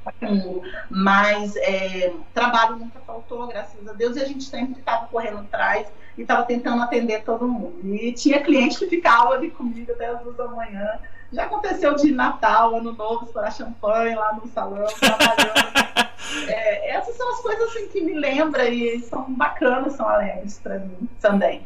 Mas 0.90 1.56
é, 1.56 2.12
trabalho 2.34 2.76
nunca 2.76 3.00
faltou, 3.00 3.46
graças 3.46 3.86
a 3.88 3.92
Deus, 3.92 4.16
e 4.16 4.20
a 4.20 4.24
gente 4.24 4.44
sempre 4.44 4.78
estava 4.78 5.06
correndo 5.06 5.38
atrás 5.38 5.86
e 6.16 6.22
estava 6.22 6.42
tentando 6.44 6.82
atender 6.82 7.22
todo 7.22 7.48
mundo. 7.48 7.80
E 7.94 8.12
tinha 8.12 8.42
cliente 8.42 8.78
que 8.78 8.86
ficava 8.86 9.34
ali 9.34 9.50
comigo 9.50 9.92
até 9.92 10.06
as 10.06 10.20
duas 10.20 10.36
da 10.36 10.48
manhã. 10.48 10.98
Já 11.32 11.44
aconteceu 11.44 11.94
de 11.94 12.12
Natal, 12.12 12.76
Ano 12.76 12.92
Novo, 12.92 13.24
estourar 13.24 13.52
champanhe 13.52 14.14
lá 14.14 14.34
no 14.34 14.46
salão, 14.48 14.86
trabalhando. 14.98 16.08
é, 16.48 16.90
essas 16.90 17.16
são 17.16 17.30
as 17.30 17.40
coisas 17.40 17.70
assim, 17.70 17.88
que 17.88 18.02
me 18.02 18.12
lembram 18.12 18.64
e 18.64 19.00
são 19.00 19.32
bacanas, 19.32 19.94
são 19.94 20.06
alegres 20.06 20.58
para 20.58 20.78
mim 20.78 21.08
também. 21.20 21.62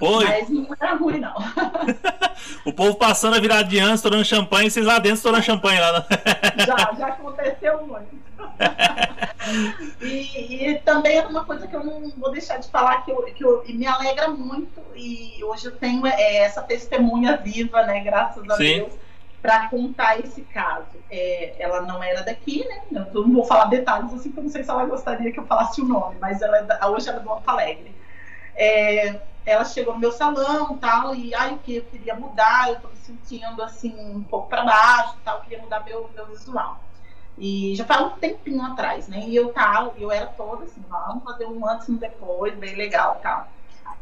Pô, 0.00 0.22
Mas 0.22 0.48
não 0.48 0.66
era 0.80 0.94
ruim, 0.94 1.20
não. 1.20 1.34
o 2.64 2.72
povo 2.72 2.96
passando 2.96 3.36
a 3.36 3.38
virada 3.40 3.64
de 3.64 3.78
ano, 3.78 3.94
estourando 3.94 4.24
champanhe, 4.24 4.68
e 4.68 4.70
vocês 4.70 4.86
lá 4.86 4.98
dentro 4.98 5.18
estourando 5.18 5.44
champanhe 5.44 5.78
lá. 5.78 5.92
Né? 5.92 6.06
já, 6.66 6.94
já 6.98 7.06
aconteceu 7.08 7.86
muito. 7.86 8.18
e, 10.00 10.70
e, 10.70 10.78
também 10.78 11.18
é 11.18 11.26
uma 11.26 11.44
coisa 11.44 11.66
que 11.66 11.76
eu 11.76 11.84
não 11.84 12.10
vou 12.16 12.32
deixar 12.32 12.56
de 12.56 12.70
falar, 12.70 13.04
que, 13.04 13.10
eu, 13.10 13.22
que 13.24 13.44
eu, 13.44 13.62
me 13.68 13.86
alegra 13.86 14.28
muito, 14.28 14.80
e 14.96 15.44
hoje 15.44 15.66
eu 15.66 15.76
tenho 15.76 16.06
é, 16.06 16.36
essa 16.38 16.62
testemunha 16.62 17.36
viva, 17.36 17.82
né, 17.82 18.00
graças 18.00 18.48
a 18.48 18.56
Sim. 18.56 18.78
Deus, 18.78 18.94
para 19.42 19.68
contar 19.68 20.18
esse 20.18 20.40
caso. 20.40 20.96
É, 21.10 21.56
ela 21.58 21.82
não 21.82 22.02
era 22.02 22.22
daqui, 22.22 22.66
né? 22.66 23.04
Eu 23.14 23.26
não 23.26 23.34
vou 23.34 23.44
falar 23.44 23.66
detalhes 23.66 24.14
assim, 24.14 24.30
porque 24.30 24.40
eu 24.40 24.44
não 24.44 24.50
sei 24.50 24.64
se 24.64 24.70
ela 24.70 24.86
gostaria 24.86 25.30
que 25.30 25.38
eu 25.38 25.46
falasse 25.46 25.82
o 25.82 25.84
nome, 25.84 26.16
mas 26.18 26.40
ela 26.40 26.56
é 26.58 26.86
hoje 26.86 27.10
ela 27.10 27.18
é 27.18 27.22
do 27.22 27.28
Alto 27.28 27.50
Alegre. 27.50 27.94
É, 28.56 29.20
ela 29.44 29.64
chegou 29.64 29.94
no 29.94 30.00
meu 30.00 30.12
salão 30.12 30.78
tal, 30.78 31.14
e 31.14 31.34
aí 31.34 31.54
o 31.54 31.58
que 31.58 31.76
eu 31.76 31.86
queria 31.86 32.14
mudar, 32.14 32.68
eu 32.70 32.80
tô 32.80 32.88
me 32.88 32.96
sentindo 32.96 33.62
assim 33.62 33.94
um 33.98 34.22
pouco 34.24 34.48
para 34.48 34.64
baixo 34.64 35.18
tal, 35.24 35.40
queria 35.42 35.60
mudar 35.60 35.84
meu, 35.84 36.10
meu 36.14 36.26
visual. 36.26 36.88
E 37.38 37.74
já 37.74 37.84
faz 37.84 38.02
um 38.02 38.18
tempinho 38.18 38.62
atrás, 38.62 39.08
né? 39.08 39.20
E 39.20 39.34
eu 39.34 39.52
tava, 39.52 39.94
eu 39.96 40.10
era 40.10 40.26
toda 40.26 40.64
assim, 40.64 40.82
vamos 40.88 41.24
fazer 41.24 41.46
um 41.46 41.66
antes 41.66 41.88
e 41.88 41.92
um 41.92 41.96
depois, 41.96 42.56
bem 42.58 42.76
legal 42.76 43.20
tal. 43.22 43.50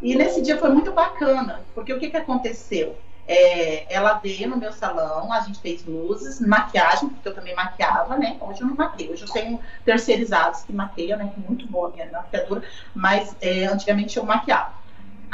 E 0.01 0.15
nesse 0.17 0.43
dia 0.43 0.59
foi 0.59 0.71
muito 0.71 0.93
bacana, 0.93 1.69
porque 1.75 1.93
o 1.93 1.99
que, 1.99 2.11
que 2.11 2.17
aconteceu? 2.17 3.03
É, 3.27 3.93
ela 3.95 4.15
veio 4.19 4.49
no 4.49 4.57
meu 4.57 4.73
salão, 4.73 5.31
a 5.33 5.41
gente 5.41 5.61
fez 5.61 5.85
luzes, 5.85 6.41
maquiagem, 6.41 7.11
porque 7.11 7.29
eu 7.29 7.35
também 7.35 7.55
maquiava, 7.55 8.17
né? 8.17 8.39
Hoje 8.41 8.63
eu 8.63 8.67
não 8.67 8.75
maqueio, 8.75 9.13
hoje 9.13 9.25
eu 9.25 9.33
tenho 9.33 9.61
terceirizados 9.85 10.63
que 10.65 10.73
maqueiam, 10.73 11.19
né? 11.19 11.33
É 11.37 11.41
muito 11.41 11.69
boa 11.69 11.89
a 11.91 11.93
minha 11.93 12.11
maquiadora, 12.11 12.63
mas 12.95 13.37
é, 13.41 13.67
antigamente 13.67 14.17
eu 14.17 14.25
maquiava. 14.25 14.79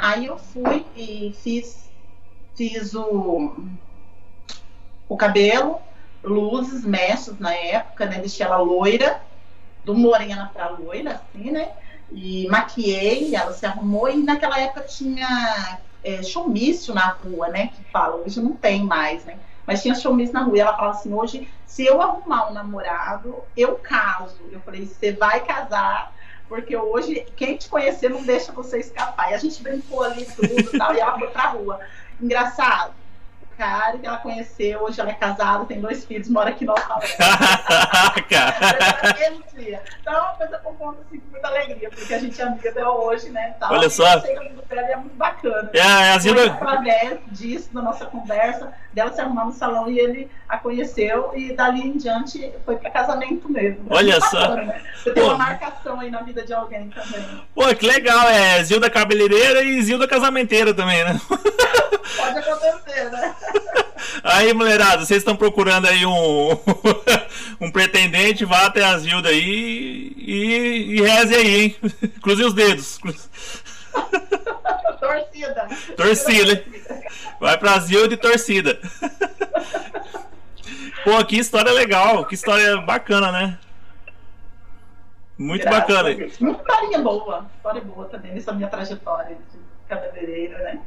Aí 0.05 0.27
eu 0.27 0.37
fui 0.37 0.85
e 0.95 1.33
fiz, 1.43 1.91
fiz 2.55 2.95
o, 2.95 3.57
o 5.09 5.17
cabelo, 5.17 5.79
luzes, 6.23 6.85
mechas 6.85 7.39
na 7.39 7.55
época, 7.55 8.05
né? 8.05 8.19
Deixei 8.19 8.45
ela 8.45 8.59
loira, 8.59 9.23
do 9.83 9.95
morena 9.95 10.51
pra 10.53 10.69
loira, 10.69 11.15
assim, 11.15 11.51
né? 11.51 11.73
E 12.13 12.47
maquiei, 12.49 13.35
ela 13.35 13.55
se 13.55 13.65
arrumou, 13.65 14.07
e 14.11 14.23
naquela 14.23 14.61
época 14.61 14.83
tinha 14.83 15.81
é, 16.03 16.21
na 16.93 17.09
rua, 17.09 17.49
né? 17.49 17.69
Que 17.69 17.83
fala, 17.85 18.17
hoje 18.17 18.43
não 18.43 18.53
tem 18.53 18.85
mais, 18.85 19.25
né? 19.25 19.41
Mas 19.67 19.81
tinha 19.81 19.95
showmício 19.95 20.35
na 20.35 20.43
rua. 20.43 20.59
E 20.59 20.61
ela 20.61 20.77
fala 20.77 20.91
assim: 20.91 21.15
hoje, 21.15 21.51
se 21.65 21.83
eu 21.83 22.03
arrumar 22.03 22.51
um 22.51 22.53
namorado, 22.53 23.43
eu 23.57 23.77
caso. 23.77 24.47
Eu 24.51 24.61
falei: 24.61 24.85
você 24.85 25.13
vai 25.13 25.41
casar, 25.47 26.13
porque 26.49 26.77
hoje, 26.77 27.27
quem 27.37 27.57
te 27.57 27.69
conhecer 27.69 28.11
não 28.11 28.23
deixa 28.23 28.53
você 28.53 28.79
escapar. 28.79 29.31
E 29.31 29.35
a 29.35 29.39
gente 29.39 29.63
brincou 29.63 30.03
ali 30.03 30.25
tudo 30.27 30.79
tal, 30.79 30.95
e 30.95 31.01
ela 31.01 31.19
foi 31.19 31.29
pra 31.29 31.49
rua. 31.49 31.81
Engraçado 32.21 33.04
cara 33.57 33.99
que 33.99 34.07
ela 34.07 34.19
conheceu, 34.19 34.83
hoje 34.83 35.01
ela 35.01 35.11
é 35.11 35.15
casada, 35.15 35.65
tem 35.65 35.81
dois 35.81 36.05
filhos, 36.05 36.29
mora 36.29 36.51
aqui 36.51 36.65
no 36.65 36.73
Alto 36.73 36.85
Então 40.01 40.13
é 40.13 40.21
uma 40.21 40.33
coisa 40.35 40.59
com 40.59 40.75
ponto 40.75 41.01
assim, 41.07 41.19
com 41.19 41.31
muita 41.31 41.49
alegria, 41.49 41.89
porque 41.91 42.13
a 42.13 42.19
gente 42.19 42.41
é 42.41 42.45
amiga 42.45 42.71
até 42.71 42.87
hoje, 42.87 43.31
né? 43.31 43.55
Tal, 43.59 43.73
Olha 43.73 43.89
só. 43.89 44.05
E 44.05 44.31
é 44.73 44.97
muito 44.97 45.17
bacana. 45.17 45.71
É, 45.73 45.79
é 45.79 46.13
a 46.13 46.19
Zilda... 46.19 46.53
através 46.53 47.21
disso, 47.29 47.73
da 47.73 47.81
nossa 47.81 48.07
conversa, 48.07 48.73
dela 48.93 49.13
se 49.13 49.21
arrumar 49.21 49.45
no 49.47 49.53
salão 49.53 49.89
e 49.89 49.99
ele 49.99 50.31
a 50.49 50.59
conheceu 50.59 51.33
e 51.35 51.53
dali 51.53 51.81
em 51.81 51.97
diante 51.97 52.53
foi 52.65 52.77
para 52.77 52.91
casamento 52.91 53.51
mesmo. 53.51 53.87
Olha 53.91 54.21
só. 54.21 54.41
Bacana, 54.41 54.65
né? 54.65 54.83
Você 54.97 55.13
tem 55.13 55.23
uma 55.23 55.39
marcação 55.39 56.01
aí 56.01 56.11
na 56.11 56.23
vida 56.23 56.45
de 56.45 56.53
alguém 56.53 56.91
também. 56.91 57.43
Pô, 57.55 57.67
que 57.75 57.87
legal, 57.87 58.29
é 58.29 58.63
Zilda 58.63 58.91
cabeleireira 58.91 59.63
e 59.63 59.81
Zilda 59.83 60.07
casamenteira 60.07 60.75
também, 60.75 61.05
né? 61.05 61.21
Pode 62.33 62.39
acontecer, 62.39 63.11
né? 63.11 63.35
Aí, 64.23 64.53
mulherada, 64.53 65.05
vocês 65.05 65.19
estão 65.19 65.37
procurando 65.37 65.87
aí 65.87 66.05
um, 66.05 66.51
um 67.61 67.71
pretendente, 67.71 68.45
vá 68.45 68.67
até 68.67 68.85
a 68.85 68.99
Zilda 68.99 69.29
aí 69.29 70.13
e, 70.17 70.97
e 70.97 71.03
reze 71.03 71.35
aí, 71.35 71.61
hein? 71.63 71.77
Cruze 72.23 72.45
os 72.45 72.55
dedos. 72.55 72.99
torcida. 75.01 75.69
Torcida. 75.97 76.65
Vai 77.41 77.59
pra 77.59 77.79
Zilda 77.79 78.15
e 78.15 78.17
torcida. 78.17 78.79
Pô, 81.03 81.25
que 81.25 81.39
história 81.39 81.73
legal, 81.73 82.25
que 82.25 82.35
história 82.35 82.77
bacana, 82.79 83.33
né? 83.33 83.59
Muito 85.37 85.63
Graças 85.63 85.81
bacana. 85.81 86.09
Uma 86.41 86.53
história 86.53 86.99
boa, 87.01 87.47
história 87.57 87.81
boa 87.81 88.09
também 88.09 88.33
nessa 88.33 88.53
minha 88.53 88.69
trajetória 88.69 89.37
de 89.37 89.59
cabeleireira, 89.89 90.59
né? 90.59 90.81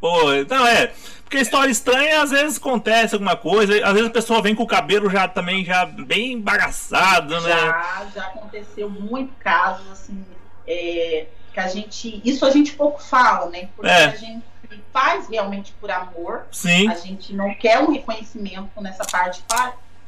Pô, 0.00 0.30
não 0.48 0.66
é. 0.66 0.92
Porque 1.22 1.38
história 1.38 1.70
estranha, 1.70 2.22
às 2.22 2.30
vezes 2.30 2.58
acontece 2.58 3.14
alguma 3.14 3.36
coisa, 3.36 3.74
às 3.86 3.92
vezes 3.94 4.08
a 4.08 4.12
pessoa 4.12 4.42
vem 4.42 4.54
com 4.54 4.64
o 4.64 4.66
cabelo 4.66 5.08
já 5.08 5.26
também 5.26 5.64
já 5.64 5.86
bem 5.86 6.38
bagaçado, 6.38 7.40
né? 7.40 7.50
Já, 7.50 8.06
já 8.14 8.22
aconteceu 8.24 8.90
muito 8.90 9.32
casos 9.38 9.90
assim, 9.90 10.22
é, 10.66 11.26
que 11.52 11.60
a 11.60 11.68
gente. 11.68 12.20
Isso 12.22 12.44
a 12.44 12.50
gente 12.50 12.74
pouco 12.74 13.02
fala, 13.02 13.48
né? 13.48 13.68
Porque 13.74 13.90
é. 13.90 14.04
a 14.04 14.16
gente 14.16 14.44
faz 14.92 15.28
realmente 15.28 15.72
por 15.80 15.90
amor. 15.90 16.46
Sim. 16.52 16.88
A 16.90 16.94
gente 16.94 17.34
não 17.34 17.54
quer 17.54 17.78
um 17.80 17.90
reconhecimento 17.90 18.80
nessa 18.80 19.04
parte. 19.04 19.42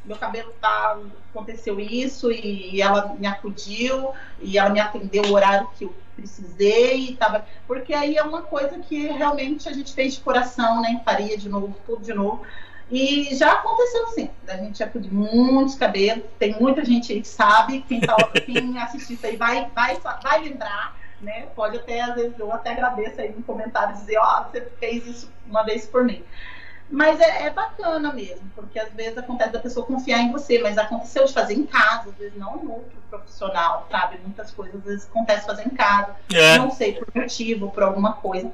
Meu 0.04 0.16
cabelo 0.16 0.52
tá. 0.60 0.98
Aconteceu 1.30 1.80
isso 1.80 2.30
e, 2.30 2.80
ela 2.80 3.14
me 3.18 3.26
acudiu 3.26 4.12
e 4.40 4.56
ela 4.56 4.70
me 4.70 4.78
atendeu 4.78 5.24
o 5.24 5.32
horário 5.32 5.68
que 5.76 5.84
eu 5.84 5.94
precisei 6.14 7.08
e 7.08 7.16
tava. 7.16 7.44
Porque 7.66 7.92
aí 7.92 8.16
é 8.16 8.22
uma 8.22 8.42
coisa 8.42 8.78
que 8.78 9.08
realmente 9.08 9.68
a 9.68 9.72
gente 9.72 9.92
fez 9.92 10.14
de 10.14 10.20
coração, 10.20 10.80
né? 10.80 11.00
Faria 11.04 11.36
de 11.36 11.48
novo, 11.48 11.76
tudo 11.86 12.02
de 12.02 12.14
novo. 12.14 12.44
E 12.90 13.34
já 13.34 13.52
aconteceu 13.52 14.06
sim, 14.08 14.30
a 14.46 14.56
gente 14.56 14.78
já 14.78 14.86
de 14.86 15.12
muitos 15.12 15.74
cabelos, 15.74 16.24
tem 16.38 16.54
muita 16.60 16.84
gente 16.84 17.12
aí 17.12 17.22
que 17.22 17.28
sabe, 17.28 17.80
quem, 17.88 18.00
tá, 18.00 18.14
quem 18.44 18.76
assistir 18.78 19.14
isso 19.14 19.26
aí 19.26 19.36
vai, 19.36 19.70
vai, 19.74 19.98
vai 20.22 20.42
lembrar, 20.42 20.96
né? 21.20 21.46
Pode 21.56 21.78
até, 21.78 22.02
às 22.02 22.14
vezes, 22.14 22.38
eu 22.38 22.52
até 22.52 22.72
agradeço 22.72 23.20
aí 23.20 23.32
no 23.32 23.42
comentário 23.42 23.94
dizer, 23.94 24.18
ó, 24.18 24.42
oh, 24.42 24.50
você 24.50 24.60
fez 24.78 25.06
isso 25.06 25.32
uma 25.46 25.62
vez 25.62 25.86
por 25.86 26.04
mim. 26.04 26.22
Mas 26.90 27.18
é, 27.18 27.46
é, 27.46 27.50
bacana 27.50 28.12
mesmo, 28.12 28.50
porque 28.54 28.78
às 28.78 28.92
vezes 28.92 29.16
acontece 29.16 29.52
da 29.52 29.58
pessoa 29.58 29.86
confiar 29.86 30.20
em 30.20 30.30
você, 30.30 30.58
mas 30.60 30.76
aconteceu 30.76 31.24
de 31.24 31.32
fazer 31.32 31.54
em 31.54 31.64
casa, 31.64 32.10
às 32.10 32.16
vezes 32.16 32.38
não 32.38 32.62
em 32.62 32.68
outro 32.68 32.92
profissional, 33.10 33.86
sabe? 33.90 34.18
Muitas 34.22 34.50
coisas 34.50 34.76
às 34.76 34.84
vezes 34.84 35.06
acontece 35.06 35.46
fazer 35.46 35.66
em 35.66 35.70
casa, 35.70 36.14
é. 36.32 36.58
não 36.58 36.70
sei 36.70 36.92
por 36.92 37.08
motivo, 37.14 37.70
por 37.70 37.82
alguma 37.82 38.14
coisa. 38.14 38.50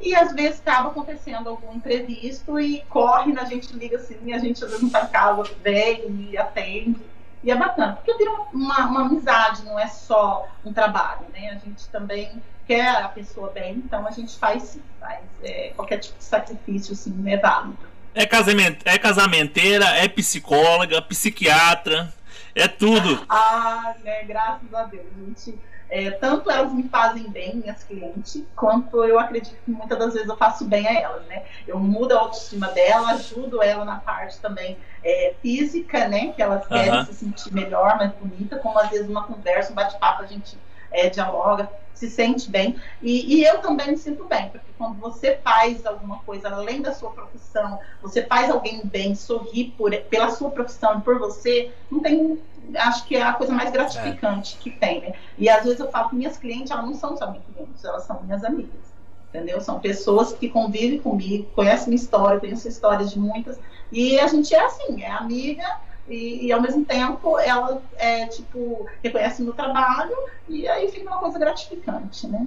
E 0.00 0.14
às 0.14 0.32
vezes 0.32 0.60
acaba 0.60 0.88
acontecendo 0.88 1.48
algum 1.48 1.72
imprevisto 1.72 2.58
e 2.58 2.80
corre, 2.88 3.32
na 3.32 3.44
gente 3.44 3.72
liga 3.74 3.96
assim, 3.96 4.18
e 4.24 4.32
a 4.32 4.38
gente 4.38 4.62
às 4.64 4.70
vezes 4.70 4.82
não 4.82 4.90
tá 4.90 5.04
em 5.04 5.08
casa, 5.08 5.44
vem 5.62 6.28
e 6.30 6.36
atende. 6.36 7.00
E 7.42 7.50
é 7.50 7.54
bacana, 7.54 7.92
porque 7.94 8.14
vira 8.16 8.30
uma, 8.52 8.86
uma 8.86 9.00
amizade, 9.02 9.64
não 9.64 9.78
é 9.78 9.86
só 9.86 10.48
um 10.64 10.72
trabalho, 10.72 11.26
né? 11.32 11.50
A 11.50 11.58
gente 11.58 11.86
também 11.90 12.42
quer 12.66 12.88
a 12.88 13.08
pessoa 13.08 13.50
bem, 13.50 13.74
então 13.74 14.06
a 14.06 14.10
gente 14.10 14.36
faz, 14.38 14.78
faz 15.00 15.20
é, 15.42 15.72
qualquer 15.76 15.98
tipo 15.98 16.18
de 16.18 16.24
sacrifício, 16.24 16.92
assim, 16.92 17.14
é 17.30 17.36
válido. 17.36 17.78
É, 18.14 18.26
casamento, 18.26 18.86
é 18.86 18.96
casamenteira, 18.96 19.86
é 19.86 20.08
psicóloga, 20.08 21.02
psiquiatra, 21.02 22.12
é 22.54 22.68
tudo. 22.68 23.24
ah, 23.28 23.94
né, 24.04 24.22
graças 24.24 24.72
a 24.72 24.84
Deus, 24.84 25.06
gente. 25.18 25.58
É, 25.90 26.10
tanto 26.10 26.50
elas 26.50 26.72
me 26.72 26.88
fazem 26.88 27.30
bem, 27.30 27.56
minhas 27.56 27.84
clientes, 27.84 28.42
quanto 28.56 29.04
eu 29.04 29.18
acredito 29.18 29.56
que 29.64 29.70
muitas 29.70 29.98
das 29.98 30.14
vezes 30.14 30.28
eu 30.28 30.36
faço 30.36 30.64
bem 30.64 30.88
a 30.88 30.92
elas, 30.92 31.24
né? 31.26 31.44
Eu 31.68 31.78
mudo 31.78 32.16
a 32.16 32.20
autoestima 32.20 32.68
dela, 32.68 33.12
ajudo 33.12 33.62
ela 33.62 33.84
na 33.84 33.96
parte 33.96 34.38
também 34.38 34.76
é, 35.04 35.34
física, 35.42 36.08
né? 36.08 36.32
Que 36.32 36.42
elas 36.42 36.66
querem 36.66 37.04
se 37.04 37.14
sentir 37.14 37.52
melhor, 37.52 37.96
mais 37.96 38.12
bonita, 38.12 38.56
como 38.58 38.78
às 38.78 38.90
vezes 38.90 39.08
uma 39.08 39.24
conversa, 39.24 39.72
um 39.72 39.74
bate-papo, 39.76 40.22
a 40.22 40.26
gente 40.26 40.58
é, 40.94 41.10
dialoga, 41.10 41.68
se 41.94 42.08
sente 42.10 42.50
bem. 42.50 42.76
E, 43.02 43.36
e, 43.36 43.44
eu 43.44 43.58
também 43.58 43.90
me 43.90 43.96
sinto 43.96 44.24
bem, 44.24 44.48
porque 44.48 44.66
quando 44.78 44.98
você 44.98 45.38
faz 45.42 45.84
alguma 45.84 46.18
coisa 46.20 46.48
além 46.48 46.80
da 46.80 46.94
sua 46.94 47.10
profissão, 47.10 47.78
você 48.00 48.24
faz 48.24 48.50
alguém 48.50 48.82
bem, 48.84 49.14
sorrir 49.14 49.74
por, 49.76 49.94
pela 50.04 50.30
sua 50.30 50.50
profissão 50.50 50.98
e 50.98 51.02
por 51.02 51.18
você, 51.18 51.72
não 51.90 52.00
tem. 52.00 52.40
Acho 52.76 53.06
que 53.06 53.14
é 53.16 53.22
a 53.22 53.34
coisa 53.34 53.52
mais 53.52 53.70
gratificante 53.70 54.56
é. 54.58 54.62
que 54.62 54.70
tem, 54.70 55.00
né? 55.02 55.12
E 55.36 55.48
às 55.48 55.64
vezes 55.64 55.80
eu 55.80 55.90
falo 55.90 56.08
que 56.08 56.16
minhas 56.16 56.36
clientes, 56.38 56.70
elas 56.70 56.86
não 56.86 56.94
são 56.94 57.16
só 57.16 57.30
minhas 57.30 57.44
clientes, 57.44 57.84
elas 57.84 58.04
são 58.04 58.22
minhas 58.22 58.42
amigas. 58.42 58.94
Entendeu? 59.28 59.60
São 59.60 59.80
pessoas 59.80 60.32
que 60.32 60.48
convivem 60.48 60.98
comigo, 61.00 61.50
conhecem 61.54 61.88
minha 61.88 62.00
história, 62.00 62.38
conhecem 62.38 62.70
histórias 62.70 63.10
de 63.10 63.18
muitas, 63.18 63.58
e 63.90 64.18
a 64.18 64.28
gente 64.28 64.54
é 64.54 64.64
assim, 64.64 65.02
é 65.02 65.10
amiga, 65.10 65.64
e, 66.08 66.46
e, 66.46 66.52
ao 66.52 66.60
mesmo 66.60 66.84
tempo 66.84 67.38
ela 67.38 67.80
é 67.96 68.26
tipo 68.26 68.86
reconhece 69.02 69.42
meu 69.42 69.54
trabalho 69.54 70.14
e 70.48 70.68
aí 70.68 70.90
fica 70.90 71.08
uma 71.08 71.18
coisa 71.18 71.38
gratificante, 71.38 72.26
né? 72.26 72.46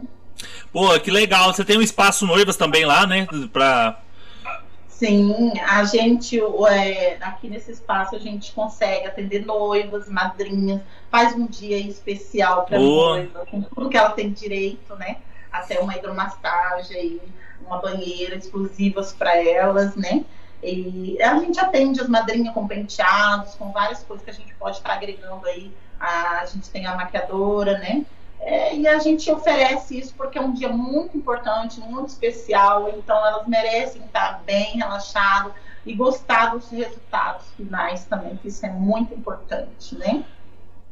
Pô, 0.72 1.00
que 1.00 1.10
legal! 1.10 1.52
Você 1.54 1.66
tem 1.66 1.78
um 1.78 1.82
espaço 1.82 2.26
noivas 2.26 2.56
também 2.56 2.86
lá, 2.86 3.08
né? 3.08 3.28
Pra... 3.52 4.00
Sim, 4.88 5.54
a 5.60 5.84
gente 5.84 6.40
é, 6.70 7.18
aqui 7.22 7.48
nesse 7.48 7.72
espaço 7.72 8.16
a 8.16 8.20
gente 8.20 8.52
consegue 8.52 9.06
atender 9.06 9.46
noivas, 9.46 10.10
madrinhas, 10.10 10.82
faz 11.12 11.36
um 11.36 11.46
dia 11.46 11.78
especial 11.78 12.66
para 12.66 12.80
noiva, 12.80 13.46
com 13.46 13.62
tudo 13.62 13.90
que 13.90 13.98
ela 13.98 14.10
tem 14.10 14.32
direito, 14.32 14.96
né? 14.96 15.18
Até 15.52 15.80
uma 15.80 15.96
hidromassagem, 15.96 17.20
uma 17.66 17.80
banheira 17.80 18.36
exclusivas 18.36 19.14
para 19.14 19.38
elas, 19.38 19.96
né? 19.96 20.26
E 20.64 21.22
a 21.22 21.40
gente 21.40 21.60
atende 21.60 22.02
as 22.02 22.08
madrinhas 22.08 22.54
com 22.54 22.68
penteados, 22.68 23.56
com 23.56 23.72
várias 23.72 24.04
coisas 24.04 24.24
que 24.24 24.32
a 24.32 24.34
gente 24.34 24.54
pode 24.56 24.78
estar 24.78 24.94
agregando 24.94 25.46
aí. 25.46 25.72
A, 26.00 26.46
gente 26.46 26.70
tem 26.70 26.86
a 26.86 26.96
maquiadora, 26.96 27.78
né? 27.80 28.06
É, 28.40 28.76
e 28.76 28.88
a 28.88 29.00
gente 29.00 29.32
oferece 29.32 29.98
isso 29.98 30.14
porque 30.16 30.38
é 30.38 30.42
um 30.42 30.54
dia 30.54 30.70
muito 30.70 31.18
importante, 31.18 31.80
muito 31.80 32.10
especial, 32.10 32.88
então 32.90 33.16
elas 33.26 33.48
merecem 33.48 34.04
estar 34.04 34.44
bem 34.46 34.78
relaxado 34.78 35.54
e 35.84 35.94
gostar 35.96 36.52
dos 36.52 36.70
resultados 36.70 37.48
finais 37.58 38.06
também, 38.06 38.38
que 38.38 38.50
isso 38.50 38.64
é 38.64 38.70
muito 38.70 39.14
importante, 39.14 39.96
né? 39.96 40.24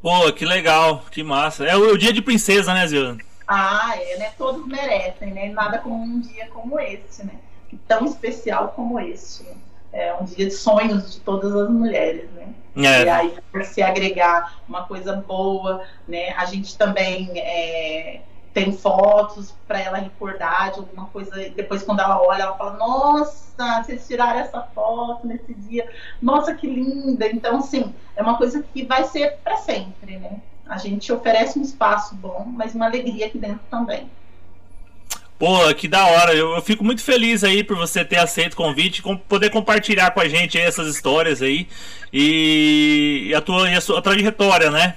Pô, 0.01 0.31
que 0.33 0.45
legal, 0.45 1.03
que 1.11 1.23
massa. 1.23 1.65
É 1.65 1.75
o, 1.75 1.93
o 1.93 1.97
dia 1.97 2.13
de 2.13 2.21
princesa, 2.21 2.73
né, 2.73 2.87
Zilda? 2.87 3.23
Ah, 3.47 3.93
é, 3.95 4.17
né? 4.17 4.33
Todos 4.37 4.65
merecem, 4.65 5.31
né? 5.31 5.49
Nada 5.49 5.77
como 5.77 5.95
um 5.95 6.19
dia 6.19 6.47
como 6.47 6.79
esse, 6.79 7.23
né? 7.23 7.33
Tão 7.87 8.05
especial 8.05 8.69
como 8.75 8.99
este. 8.99 9.45
é 9.91 10.13
um 10.15 10.25
dia 10.25 10.45
de 10.45 10.51
sonhos 10.51 11.13
de 11.13 11.19
todas 11.21 11.55
as 11.55 11.69
mulheres, 11.69 12.29
né? 12.31 12.53
É. 12.75 13.03
E 13.03 13.09
aí, 13.09 13.33
se 13.63 13.81
agregar 13.81 14.59
uma 14.67 14.83
coisa 14.83 15.15
boa, 15.15 15.83
né? 16.07 16.31
A 16.31 16.43
gente 16.45 16.77
também 16.77 17.31
é, 17.39 18.21
tem 18.53 18.71
fotos 18.71 19.53
para 19.67 19.79
ela 19.79 19.97
recordar 19.97 20.71
de 20.71 20.79
alguma 20.79 21.07
coisa. 21.07 21.31
Depois, 21.55 21.83
quando 21.83 22.01
ela 22.01 22.21
olha, 22.21 22.43
ela 22.43 22.57
fala: 22.57 22.77
Nossa, 22.77 23.83
vocês 23.83 24.05
tiraram 24.07 24.39
essa 24.39 24.61
foto 24.61 25.25
nesse 25.25 25.53
dia. 25.53 25.89
Nossa, 26.21 26.53
que 26.53 26.67
linda. 26.67 27.27
Então, 27.27 27.61
sim, 27.61 27.93
é 28.15 28.21
uma 28.21 28.37
coisa 28.37 28.63
que 28.73 28.85
vai 28.85 29.05
ser 29.05 29.37
para 29.43 29.57
sempre, 29.57 30.17
né? 30.17 30.41
A 30.67 30.77
gente 30.77 31.11
oferece 31.13 31.59
um 31.59 31.61
espaço 31.61 32.15
bom, 32.15 32.43
mas 32.47 32.73
uma 32.73 32.85
alegria 32.85 33.27
aqui 33.27 33.37
dentro 33.37 33.61
também. 33.69 34.09
Pô, 35.37 35.73
que 35.73 35.87
da 35.87 36.05
hora. 36.05 36.33
Eu, 36.33 36.55
eu, 36.55 36.61
fico 36.61 36.83
muito 36.83 37.03
feliz 37.03 37.43
aí 37.43 37.63
por 37.63 37.75
você 37.75 38.05
ter 38.05 38.17
aceito 38.17 38.53
o 38.53 38.57
convite, 38.57 39.01
com, 39.01 39.17
poder 39.17 39.49
compartilhar 39.49 40.11
com 40.11 40.21
a 40.21 40.27
gente 40.27 40.57
essas 40.57 40.87
histórias 40.87 41.41
aí 41.41 41.67
e, 42.11 43.27
e, 43.29 43.35
a 43.35 43.41
tua 43.41 43.69
e 43.69 43.75
a 43.75 43.81
sua 43.81 44.01
trajetória, 44.01 44.71
né? 44.71 44.95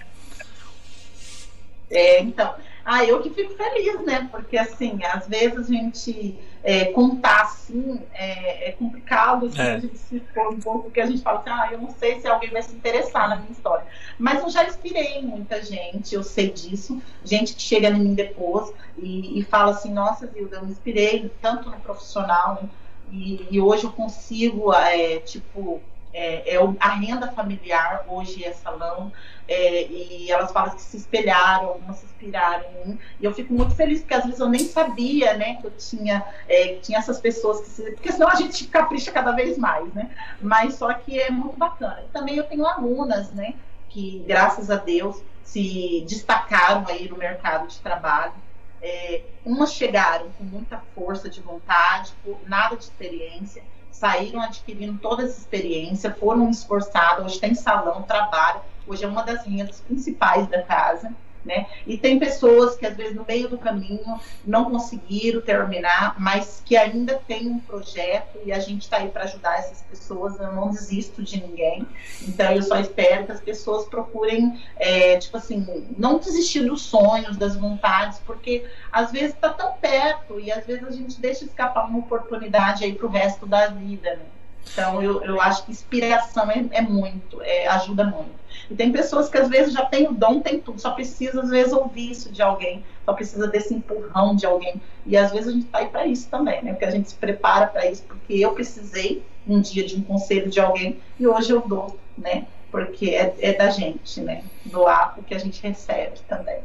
É, 1.90 2.20
então. 2.20 2.54
Ah, 2.84 3.04
eu 3.04 3.20
que 3.20 3.30
fico 3.30 3.54
feliz, 3.54 4.00
né? 4.06 4.28
Porque, 4.30 4.56
assim, 4.56 4.98
às 5.04 5.26
vezes 5.26 5.68
a 5.68 5.72
gente 5.72 6.38
é, 6.62 6.86
contar 6.86 7.42
assim 7.42 8.00
é, 8.12 8.68
é 8.68 8.72
complicado, 8.72 9.46
assim, 9.46 9.60
é. 9.60 9.74
a 9.74 9.78
gente 9.78 9.96
se 9.96 10.20
for 10.34 10.52
um 10.52 10.60
pouco, 10.60 10.84
porque 10.84 11.00
a 11.00 11.06
gente 11.06 11.22
fala 11.22 11.40
assim, 11.40 11.50
ah, 11.50 11.68
eu 11.72 11.78
não 11.78 11.90
sei 11.90 12.20
se 12.20 12.26
alguém 12.26 12.50
vai 12.50 12.62
se 12.62 12.74
interessar 12.74 13.28
na 13.28 13.36
minha 13.36 13.52
história. 13.52 13.86
Mas 14.18 14.42
eu 14.42 14.50
já 14.50 14.64
inspirei 14.64 15.22
muita 15.22 15.62
gente, 15.62 16.14
eu 16.14 16.22
sei 16.22 16.50
disso, 16.50 17.00
gente 17.24 17.54
que 17.54 17.62
chega 17.62 17.88
em 17.88 17.98
mim 18.00 18.14
depois 18.14 18.72
e, 18.96 19.38
e 19.38 19.44
fala 19.44 19.72
assim, 19.72 19.92
nossa, 19.92 20.26
Zilda, 20.26 20.56
eu 20.56 20.64
me 20.64 20.72
inspirei 20.72 21.30
tanto 21.40 21.70
no 21.70 21.78
profissional, 21.80 22.58
né? 22.62 22.68
e, 23.10 23.46
e, 23.50 23.60
hoje 23.60 23.84
eu 23.84 23.92
consigo, 23.92 24.72
é, 24.72 25.18
tipo, 25.20 25.80
é, 26.12 26.54
é, 26.54 26.58
a 26.80 26.88
renda 26.88 27.28
familiar 27.28 28.04
hoje 28.08 28.44
é 28.44 28.52
salão, 28.52 29.12
é, 29.46 29.86
e 29.86 30.30
elas 30.30 30.52
falam 30.52 30.74
que 30.74 30.82
se 30.82 30.96
espelharam, 30.96 31.68
algumas 31.68 31.98
se 31.98 32.06
inspiraram 32.06 32.64
em 32.70 32.88
mim, 32.88 32.98
e 33.20 33.24
eu 33.24 33.32
fico 33.32 33.52
muito 33.52 33.74
feliz, 33.74 34.00
porque 34.00 34.14
às 34.14 34.24
vezes 34.24 34.40
eu 34.40 34.48
nem 34.48 34.64
sabia, 34.64 35.34
né, 35.34 35.54
que 35.54 35.66
eu 35.66 35.70
tinha, 35.70 36.24
é, 36.48 36.68
que 36.74 36.80
tinha 36.80 36.98
essas 36.98 37.20
pessoas 37.20 37.60
que 37.60 37.68
se, 37.68 37.90
porque 37.92 38.12
senão 38.12 38.28
a 38.28 38.34
gente 38.34 38.66
capricha 38.66 39.10
cada 39.10 39.32
vez 39.32 39.56
mais, 39.56 39.92
né, 39.94 40.10
mas 40.40 40.74
só 40.74 40.92
que 40.92 41.18
é 41.18 41.30
muito 41.30 41.56
bacana. 41.56 42.04
Também 42.12 42.36
eu 42.36 42.44
tenho 42.44 42.66
alunas, 42.66 43.32
né, 43.32 43.54
que 43.88 44.24
graças 44.26 44.70
a 44.70 44.76
Deus 44.76 45.22
se 45.42 46.04
destacaram 46.06 46.84
aí 46.88 47.08
no 47.08 47.16
mercado 47.16 47.66
de 47.68 47.78
trabalho, 47.78 48.34
é, 48.80 49.22
umas 49.44 49.72
chegaram 49.72 50.28
com 50.38 50.44
muita 50.44 50.80
força 50.94 51.28
de 51.28 51.40
vontade, 51.40 52.12
nada 52.46 52.76
de 52.76 52.84
experiência, 52.84 53.62
saíram 53.98 54.40
adquirindo 54.40 54.98
toda 54.98 55.24
essa 55.24 55.38
experiência, 55.38 56.14
foram 56.14 56.48
esforçados, 56.48 57.24
hoje 57.24 57.40
tem 57.40 57.54
salão, 57.54 58.02
trabalho, 58.04 58.62
hoje 58.86 59.04
é 59.04 59.08
uma 59.08 59.22
das 59.22 59.44
rendas 59.44 59.80
principais 59.80 60.46
da 60.48 60.62
casa. 60.62 61.14
Né? 61.48 61.66
E 61.86 61.96
tem 61.96 62.18
pessoas 62.18 62.76
que 62.76 62.84
às 62.84 62.94
vezes 62.94 63.14
no 63.14 63.24
meio 63.26 63.48
do 63.48 63.56
caminho 63.56 64.20
não 64.44 64.70
conseguiram 64.70 65.40
terminar, 65.40 66.14
mas 66.20 66.62
que 66.62 66.76
ainda 66.76 67.14
tem 67.26 67.48
um 67.48 67.58
projeto 67.58 68.38
e 68.44 68.52
a 68.52 68.58
gente 68.58 68.82
está 68.82 68.98
aí 68.98 69.08
para 69.08 69.24
ajudar 69.24 69.58
essas 69.58 69.80
pessoas. 69.80 70.38
Eu 70.38 70.52
não 70.52 70.68
desisto 70.68 71.22
de 71.22 71.40
ninguém, 71.40 71.86
então 72.28 72.52
eu 72.52 72.62
só 72.62 72.78
espero 72.78 73.24
que 73.24 73.32
as 73.32 73.40
pessoas 73.40 73.86
procurem, 73.86 74.60
é, 74.76 75.16
tipo 75.16 75.38
assim, 75.38 75.86
não 75.96 76.18
desistir 76.18 76.60
dos 76.60 76.82
sonhos, 76.82 77.38
das 77.38 77.56
vontades, 77.56 78.18
porque 78.26 78.66
às 78.92 79.10
vezes 79.10 79.34
está 79.34 79.48
tão 79.48 79.72
perto 79.72 80.38
e 80.38 80.52
às 80.52 80.66
vezes 80.66 80.84
a 80.84 80.90
gente 80.90 81.18
deixa 81.18 81.46
escapar 81.46 81.88
uma 81.88 82.00
oportunidade 82.00 82.84
aí 82.84 82.92
para 82.92 83.06
o 83.06 83.10
resto 83.10 83.46
da 83.46 83.68
vida. 83.68 84.16
Né? 84.16 84.37
Então 84.72 85.02
eu, 85.02 85.22
eu 85.24 85.40
acho 85.40 85.64
que 85.64 85.70
inspiração 85.70 86.50
é, 86.50 86.64
é 86.70 86.82
muito, 86.82 87.40
é, 87.42 87.66
ajuda 87.68 88.04
muito. 88.04 88.38
E 88.70 88.74
tem 88.74 88.92
pessoas 88.92 89.28
que 89.28 89.38
às 89.38 89.48
vezes 89.48 89.72
já 89.72 89.84
tem 89.84 90.06
o 90.06 90.12
dom, 90.12 90.40
tem 90.40 90.60
tudo, 90.60 90.80
só 90.80 90.90
precisa 90.90 91.42
às 91.42 91.50
vezes 91.50 91.72
ouvir 91.72 92.10
isso 92.10 92.30
de 92.30 92.42
alguém, 92.42 92.84
só 93.04 93.12
precisa 93.12 93.46
desse 93.46 93.74
empurrão 93.74 94.36
de 94.36 94.44
alguém. 94.44 94.80
E 95.06 95.16
às 95.16 95.30
vezes 95.30 95.48
a 95.48 95.52
gente 95.52 95.66
está 95.66 95.78
aí 95.78 95.88
para 95.88 96.06
isso 96.06 96.28
também, 96.28 96.62
né? 96.62 96.72
Porque 96.72 96.84
a 96.84 96.90
gente 96.90 97.08
se 97.08 97.14
prepara 97.14 97.66
para 97.66 97.90
isso, 97.90 98.02
porque 98.02 98.34
eu 98.34 98.52
precisei 98.52 99.22
um 99.46 99.60
dia 99.60 99.84
de 99.84 99.96
um 99.96 100.02
conselho 100.02 100.50
de 100.50 100.60
alguém 100.60 100.98
e 101.18 101.26
hoje 101.26 101.50
eu 101.50 101.62
dou, 101.66 101.98
né? 102.16 102.46
Porque 102.70 103.10
é, 103.10 103.34
é 103.40 103.52
da 103.54 103.70
gente, 103.70 104.20
né? 104.20 104.42
Doar 104.66 105.14
o 105.18 105.22
que 105.22 105.34
a 105.34 105.38
gente 105.38 105.62
recebe 105.62 106.18
também. 106.28 106.58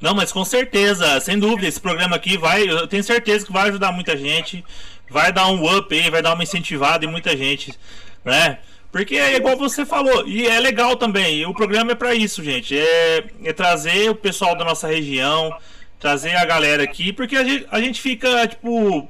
Não, 0.00 0.14
mas 0.14 0.32
com 0.32 0.42
certeza, 0.46 1.20
sem 1.20 1.38
dúvida, 1.38 1.68
esse 1.68 1.78
programa 1.78 2.16
aqui 2.16 2.38
vai, 2.38 2.66
eu 2.66 2.88
tenho 2.88 3.04
certeza 3.04 3.44
que 3.44 3.52
vai 3.52 3.68
ajudar 3.68 3.92
muita 3.92 4.16
gente, 4.16 4.64
vai 5.10 5.32
dar 5.32 5.48
um 5.48 5.76
up 5.76 5.92
aí, 5.92 6.08
vai 6.08 6.22
dar 6.22 6.32
uma 6.32 6.42
incentivada 6.44 7.04
em 7.04 7.08
muita 7.08 7.36
gente, 7.36 7.74
né? 8.24 8.58
Porque 8.92 9.16
é 9.16 9.36
igual 9.36 9.56
você 9.56 9.84
falou, 9.84 10.26
e 10.26 10.46
é 10.46 10.58
legal 10.58 10.96
também. 10.96 11.44
O 11.46 11.54
programa 11.54 11.92
é 11.92 11.94
para 11.94 12.14
isso, 12.14 12.42
gente. 12.42 12.76
É, 12.76 13.24
é, 13.44 13.52
trazer 13.52 14.10
o 14.10 14.14
pessoal 14.14 14.56
da 14.56 14.64
nossa 14.64 14.88
região, 14.88 15.54
trazer 15.98 16.34
a 16.36 16.44
galera 16.44 16.82
aqui, 16.82 17.12
porque 17.12 17.36
a 17.36 17.44
gente, 17.44 17.66
a 17.70 17.80
gente 17.80 18.00
fica, 18.00 18.48
tipo, 18.48 19.08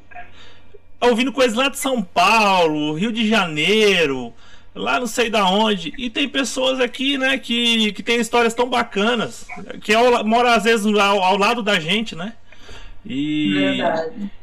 ouvindo 1.01 1.33
coisas 1.33 1.57
lá 1.57 1.69
de 1.69 1.79
São 1.79 2.03
Paulo, 2.03 2.95
Rio 2.95 3.11
de 3.11 3.27
Janeiro, 3.27 4.35
lá 4.75 5.01
não 5.01 5.07
sei 5.07 5.31
da 5.31 5.47
onde. 5.47 5.95
E 5.97 6.11
tem 6.11 6.29
pessoas 6.29 6.79
aqui, 6.79 7.17
né, 7.17 7.39
que, 7.39 7.93
que 7.93 8.03
tem 8.03 8.21
histórias 8.21 8.53
tão 8.53 8.69
bacanas, 8.69 9.47
que 9.83 9.95
é, 9.95 10.23
mora 10.23 10.55
às 10.55 10.65
vezes 10.65 10.87
ao, 10.87 11.23
ao 11.23 11.39
lado 11.39 11.63
da 11.63 11.81
gente, 11.81 12.15
né? 12.15 12.35
E, 13.05 13.79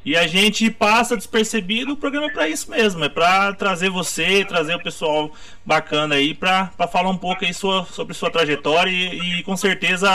e 0.03 0.17
a 0.17 0.25
gente 0.25 0.69
passa 0.71 1.15
despercebido 1.15 1.93
o 1.93 1.97
programa 1.97 2.25
é 2.27 2.31
para 2.31 2.49
isso 2.49 2.71
mesmo, 2.71 3.03
é 3.03 3.09
para 3.09 3.53
trazer 3.53 3.89
você, 3.89 4.43
trazer 4.43 4.75
o 4.75 4.81
pessoal 4.81 5.31
bacana 5.63 6.15
aí 6.15 6.33
para 6.33 6.71
falar 6.91 7.09
um 7.09 7.17
pouco 7.17 7.45
aí 7.45 7.53
sua, 7.53 7.85
sobre 7.85 8.15
sua 8.15 8.31
trajetória 8.31 8.89
e, 8.89 9.39
e 9.39 9.43
com 9.43 9.55
certeza 9.55 10.09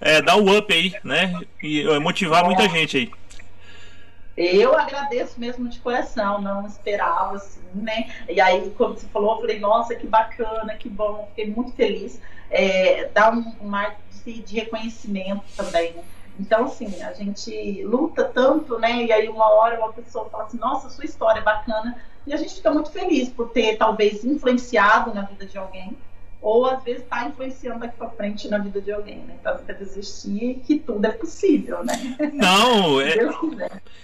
é, 0.00 0.20
dar 0.20 0.36
o 0.36 0.56
up 0.56 0.72
aí, 0.72 0.94
né? 1.02 1.34
E 1.62 1.80
é, 1.80 1.98
motivar 1.98 2.44
é. 2.44 2.46
muita 2.46 2.68
gente 2.68 2.96
aí. 2.98 3.10
Eu 4.36 4.78
agradeço 4.78 5.40
mesmo 5.40 5.66
de 5.66 5.78
coração, 5.78 6.42
não 6.42 6.66
esperava 6.66 7.36
assim, 7.36 7.62
né? 7.74 8.10
E 8.28 8.38
aí, 8.38 8.70
quando 8.76 8.98
você 8.98 9.06
falou, 9.08 9.36
eu 9.36 9.40
falei, 9.40 9.58
nossa, 9.58 9.94
que 9.94 10.06
bacana, 10.06 10.74
que 10.74 10.90
bom, 10.90 11.26
fiquei 11.30 11.50
muito 11.50 11.72
feliz. 11.72 12.20
É, 12.50 13.08
dar 13.14 13.32
um, 13.32 13.54
um 13.62 13.66
marco 13.66 13.98
de, 14.26 14.42
de 14.42 14.56
reconhecimento 14.56 15.42
também, 15.56 15.94
né? 15.94 16.02
Então, 16.38 16.64
assim, 16.64 17.02
a 17.02 17.12
gente 17.12 17.82
luta 17.84 18.24
tanto, 18.24 18.78
né? 18.78 19.04
E 19.04 19.12
aí, 19.12 19.28
uma 19.28 19.48
hora, 19.50 19.78
uma 19.78 19.92
pessoa 19.92 20.28
fala 20.28 20.44
assim: 20.44 20.58
nossa, 20.58 20.90
sua 20.90 21.04
história 21.04 21.40
é 21.40 21.42
bacana. 21.42 21.96
E 22.26 22.34
a 22.34 22.36
gente 22.36 22.54
fica 22.54 22.70
muito 22.70 22.90
feliz 22.90 23.28
por 23.28 23.50
ter, 23.50 23.76
talvez, 23.76 24.24
influenciado 24.24 25.14
na 25.14 25.22
vida 25.22 25.46
de 25.46 25.56
alguém. 25.56 25.96
Ou, 26.42 26.66
às 26.66 26.82
vezes, 26.82 27.02
está 27.02 27.24
influenciando 27.24 27.80
daqui 27.80 27.96
para 27.96 28.10
frente 28.10 28.48
na 28.48 28.58
vida 28.58 28.80
de 28.80 28.92
alguém, 28.92 29.18
né? 29.18 29.36
Então, 29.40 29.56
você 29.56 29.72
desistir 29.72 30.60
que 30.64 30.78
tudo 30.78 31.04
é 31.04 31.10
possível, 31.10 31.82
né? 31.84 32.16
Não, 32.34 33.00
é. 33.00 33.14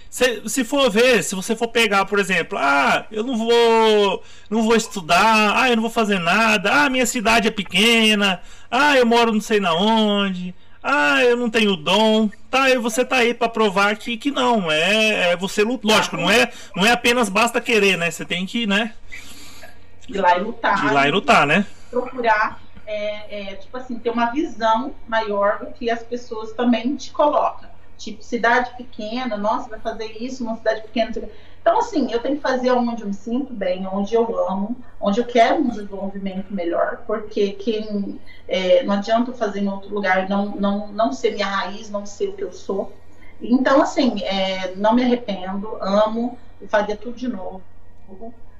Se, 0.09 0.49
se 0.49 0.63
for 0.63 0.89
ver, 0.89 1.23
se 1.23 1.35
você 1.35 1.55
for 1.55 1.67
pegar, 1.67 2.05
por 2.05 2.19
exemplo, 2.19 2.57
ah, 2.59 3.05
eu 3.11 3.23
não 3.23 3.37
vou, 3.37 4.23
não 4.49 4.63
vou 4.63 4.75
estudar, 4.75 5.53
ah, 5.55 5.69
eu 5.69 5.75
não 5.75 5.83
vou 5.83 5.91
fazer 5.91 6.19
nada, 6.19 6.85
ah, 6.85 6.89
minha 6.89 7.05
cidade 7.05 7.47
é 7.47 7.51
pequena, 7.51 8.41
ah, 8.69 8.97
eu 8.97 9.05
moro 9.05 9.31
não 9.31 9.41
sei 9.41 9.59
na 9.59 9.73
onde 9.73 10.53
ah, 10.83 11.23
eu 11.23 11.37
não 11.37 11.49
tenho 11.49 11.77
dom. 11.77 12.29
Tá, 12.51 12.69
e 12.69 12.77
você 12.77 13.05
tá 13.05 13.17
aí 13.17 13.33
para 13.33 13.47
provar 13.47 13.95
que, 13.95 14.17
que 14.17 14.29
não. 14.29 14.69
É, 14.69 15.31
é 15.31 15.37
você 15.37 15.63
luta. 15.63 15.87
Lógico, 15.87 16.17
não 16.17 16.29
é, 16.29 16.51
não 16.75 16.85
é 16.85 16.91
apenas 16.91 17.29
basta 17.29 17.61
querer, 17.61 17.97
né? 17.97 18.11
Você 18.11 18.25
tem 18.25 18.45
que, 18.45 18.67
né? 18.67 18.93
Ir 20.09 20.19
lá 20.19 20.37
e 20.37 20.41
lutar. 20.41 20.85
Ir 20.85 20.91
lá 20.91 21.07
e 21.07 21.11
lutar, 21.11 21.47
né? 21.47 21.65
Procurar, 21.89 22.61
é, 22.85 23.53
é, 23.53 23.55
tipo 23.55 23.77
assim, 23.77 23.97
ter 23.97 24.09
uma 24.09 24.25
visão 24.31 24.93
maior 25.07 25.59
do 25.59 25.67
que 25.67 25.89
as 25.89 26.03
pessoas 26.03 26.51
também 26.51 26.95
te 26.97 27.11
colocam. 27.11 27.69
Tipo, 27.97 28.21
cidade 28.21 28.75
pequena, 28.75 29.37
nossa, 29.37 29.69
vai 29.69 29.79
fazer 29.79 30.17
isso, 30.21 30.43
uma 30.43 30.57
cidade 30.57 30.81
pequena. 30.81 31.13
Então, 31.63 31.79
assim, 31.79 32.11
eu 32.11 32.19
tenho 32.19 32.35
que 32.35 32.41
fazer 32.41 32.71
onde 32.73 33.03
eu 33.03 33.07
me 33.07 33.13
sinto 33.13 33.53
bem, 33.53 33.87
onde 33.87 34.13
eu 34.13 34.37
amo, 34.49 34.75
onde 34.99 35.21
eu 35.21 35.25
quero 35.25 35.61
um 35.61 35.69
desenvolvimento 35.69 36.53
melhor, 36.53 37.03
porque 37.07 37.53
quem 37.53 38.19
é, 38.49 38.83
não 38.83 38.95
adianta 38.95 39.31
eu 39.31 39.33
fazer 39.33 39.61
em 39.61 39.69
outro 39.69 39.95
lugar, 39.95 40.27
não, 40.27 40.47
não, 40.57 40.89
não 40.89 41.13
ser 41.13 41.31
minha 41.31 41.47
raiz, 41.47 41.89
não 41.89 42.05
ser 42.05 42.27
o 42.27 42.33
que 42.33 42.43
eu 42.43 42.51
sou. 42.51 42.91
Então, 43.41 43.81
assim, 43.81 44.21
é, 44.23 44.75
não 44.75 44.93
me 44.93 45.03
arrependo, 45.03 45.77
amo 45.79 46.37
e 46.61 46.67
faria 46.67 46.97
tudo 46.97 47.15
de 47.15 47.29
novo. 47.29 47.63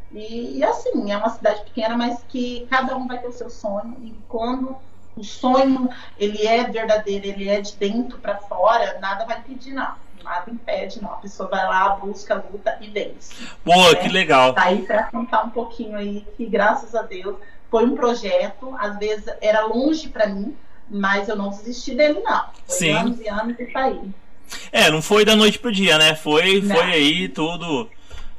E, 0.09 0.59
e, 0.59 0.63
assim, 0.63 1.11
é 1.11 1.17
uma 1.17 1.29
cidade 1.29 1.61
pequena, 1.65 1.97
mas 1.97 2.23
que 2.29 2.65
cada 2.69 2.95
um 2.95 3.05
vai 3.05 3.17
ter 3.17 3.27
o 3.27 3.33
seu 3.33 3.49
sonho, 3.49 3.97
e 4.01 4.15
quando 4.29 4.77
o 5.15 5.23
sonho 5.23 5.89
ele 6.17 6.45
é 6.45 6.63
verdadeiro, 6.63 7.25
ele 7.25 7.49
é 7.49 7.61
de 7.61 7.75
dentro 7.75 8.17
para 8.17 8.37
fora, 8.37 8.97
nada 8.99 9.25
vai 9.25 9.41
pedir, 9.41 9.73
não 9.73 9.93
nada 10.23 10.49
impede, 10.49 11.01
não. 11.01 11.11
A 11.11 11.17
pessoa 11.17 11.49
vai 11.49 11.65
lá, 11.67 11.89
busca, 11.89 12.43
luta 12.51 12.77
e 12.81 12.87
vence. 12.89 13.35
Boa, 13.63 13.91
né? 13.91 13.95
que 13.95 14.07
legal. 14.07 14.53
Tá 14.53 14.63
aí 14.63 14.81
para 14.83 15.03
contar 15.03 15.43
um 15.43 15.49
pouquinho 15.49 15.97
aí 15.97 16.25
que, 16.37 16.45
graças 16.45 16.95
a 16.95 17.01
Deus, 17.01 17.35
foi 17.69 17.85
um 17.85 17.95
projeto, 17.95 18.73
às 18.79 18.97
vezes 18.97 19.25
era 19.41 19.65
longe 19.65 20.07
para 20.07 20.27
mim, 20.27 20.55
mas 20.89 21.27
eu 21.27 21.35
não 21.35 21.49
desisti 21.49 21.93
dele, 21.93 22.21
não. 22.23 22.45
Foi 22.65 22.77
Sim. 22.77 22.91
anos 22.91 23.19
e 23.19 23.27
anos 23.27 23.59
e 23.59 23.65
tá 23.65 23.81
aí. 23.81 24.01
É, 24.71 24.89
não 24.89 25.01
foi 25.01 25.25
da 25.25 25.35
noite 25.35 25.59
pro 25.59 25.71
dia, 25.71 25.97
né? 25.97 26.15
Foi, 26.15 26.61
foi 26.61 26.93
aí 26.93 27.27
tudo 27.27 27.89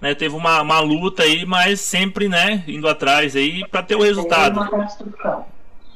né, 0.01 0.15
teve 0.15 0.35
uma, 0.35 0.61
uma 0.61 0.81
luta 0.81 1.23
aí, 1.23 1.47
mas 1.47 1.81
sempre, 1.81 2.29
né, 2.29 2.63
indo 2.69 2.87
atrás 2.87 3.35
aí 3.35 3.67
para 3.69 3.83
ter 3.83 3.95
o 3.95 4.03
resultado. 4.03 4.61
Uma 4.61 4.69
construção. 4.69 5.47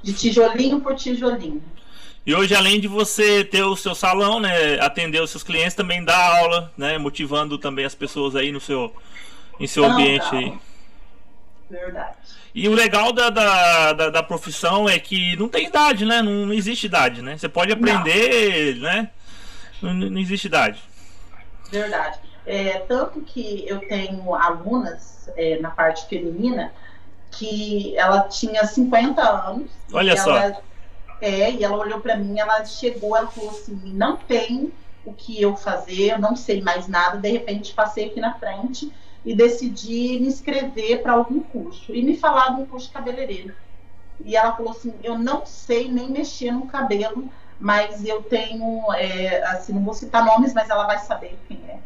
De 0.03 0.13
tijolinho 0.13 0.81
por 0.81 0.95
tijolinho. 0.95 1.63
E 2.25 2.35
hoje, 2.35 2.55
além 2.55 2.79
de 2.79 2.87
você 2.87 3.43
ter 3.43 3.63
o 3.63 3.75
seu 3.75 3.95
salão, 3.95 4.39
né, 4.39 4.79
atender 4.81 5.23
os 5.23 5.31
seus 5.31 5.43
clientes, 5.43 5.75
também 5.75 6.05
dá 6.05 6.39
aula, 6.41 6.71
né, 6.77 6.99
motivando 6.99 7.57
também 7.57 7.87
as 7.87 7.95
pessoas 7.95 8.37
aí 8.37 8.53
no 8.53 8.61
seu, 8.61 8.95
em 9.59 9.67
seu 9.67 9.85
não, 9.85 9.93
ambiente 9.93 10.35
aí. 10.35 10.59
Verdade. 11.71 12.17
E 12.55 12.69
o 12.69 12.75
legal 12.75 13.13
da, 13.13 13.31
da, 13.31 13.93
da, 13.93 14.11
da, 14.11 14.23
profissão 14.23 14.89
é 14.89 14.99
que 14.99 15.37
não 15.37 15.49
tem 15.49 15.69
idade, 15.69 16.05
né? 16.05 16.21
Não, 16.21 16.47
não 16.47 16.53
existe 16.53 16.87
idade, 16.87 17.23
né? 17.23 17.37
Você 17.37 17.49
pode 17.49 17.73
aprender, 17.73 18.77
não. 18.77 18.83
né? 18.83 19.11
Não, 19.81 19.95
não 19.95 20.19
existe 20.19 20.47
idade. 20.47 20.81
Verdade. 21.71 22.19
É, 22.45 22.79
tanto 22.81 23.21
que 23.21 23.65
eu 23.69 23.79
tenho 23.81 24.35
alunas 24.35 25.31
é, 25.37 25.59
na 25.61 25.71
parte 25.71 26.07
feminina 26.09 26.73
que 27.31 27.97
ela 27.97 28.23
tinha 28.23 28.65
50 28.65 29.23
anos. 29.23 29.71
Olha 29.93 30.17
só. 30.17 30.37
Ela, 30.37 30.61
é, 31.21 31.51
e 31.51 31.65
ela 31.65 31.77
olhou 31.77 32.01
para 32.01 32.17
mim, 32.17 32.39
ela 32.39 32.65
chegou, 32.65 33.17
ela 33.17 33.29
falou 33.29 33.51
assim: 33.51 33.81
não 33.85 34.17
tem 34.17 34.73
o 35.05 35.13
que 35.13 35.41
eu 35.41 35.57
fazer, 35.57 36.13
eu 36.13 36.19
não 36.19 36.37
sei 36.37 36.61
mais 36.61 36.87
nada. 36.87 37.19
De 37.19 37.31
repente, 37.31 37.75
passei 37.75 38.07
aqui 38.07 38.21
na 38.21 38.35
frente 38.35 38.93
e 39.25 39.35
decidi 39.35 40.19
me 40.21 40.29
inscrever 40.29 41.03
para 41.03 41.13
algum 41.13 41.41
curso. 41.41 41.95
E 41.95 42.03
me 42.03 42.17
falaram 42.17 42.57
de 42.57 42.63
um 42.63 42.67
curso 42.67 42.87
de 42.87 42.93
cabeleireiro. 42.93 43.55
E 44.25 44.37
ela 44.37 44.55
falou 44.55 44.73
assim: 44.73 44.95
eu 45.03 45.19
não 45.19 45.45
sei 45.45 45.91
nem 45.91 46.11
mexer 46.11 46.53
no 46.53 46.67
cabelo, 46.67 47.29
mas 47.59 48.05
eu 48.05 48.23
tenho, 48.23 48.93
é, 48.95 49.43
assim, 49.49 49.73
não 49.73 49.83
vou 49.83 49.95
citar 49.95 50.25
nomes, 50.25 50.55
mas 50.55 50.71
ela 50.71 50.87
vai 50.87 50.99
saber 50.99 51.37
quem 51.49 51.61
é. 51.69 51.79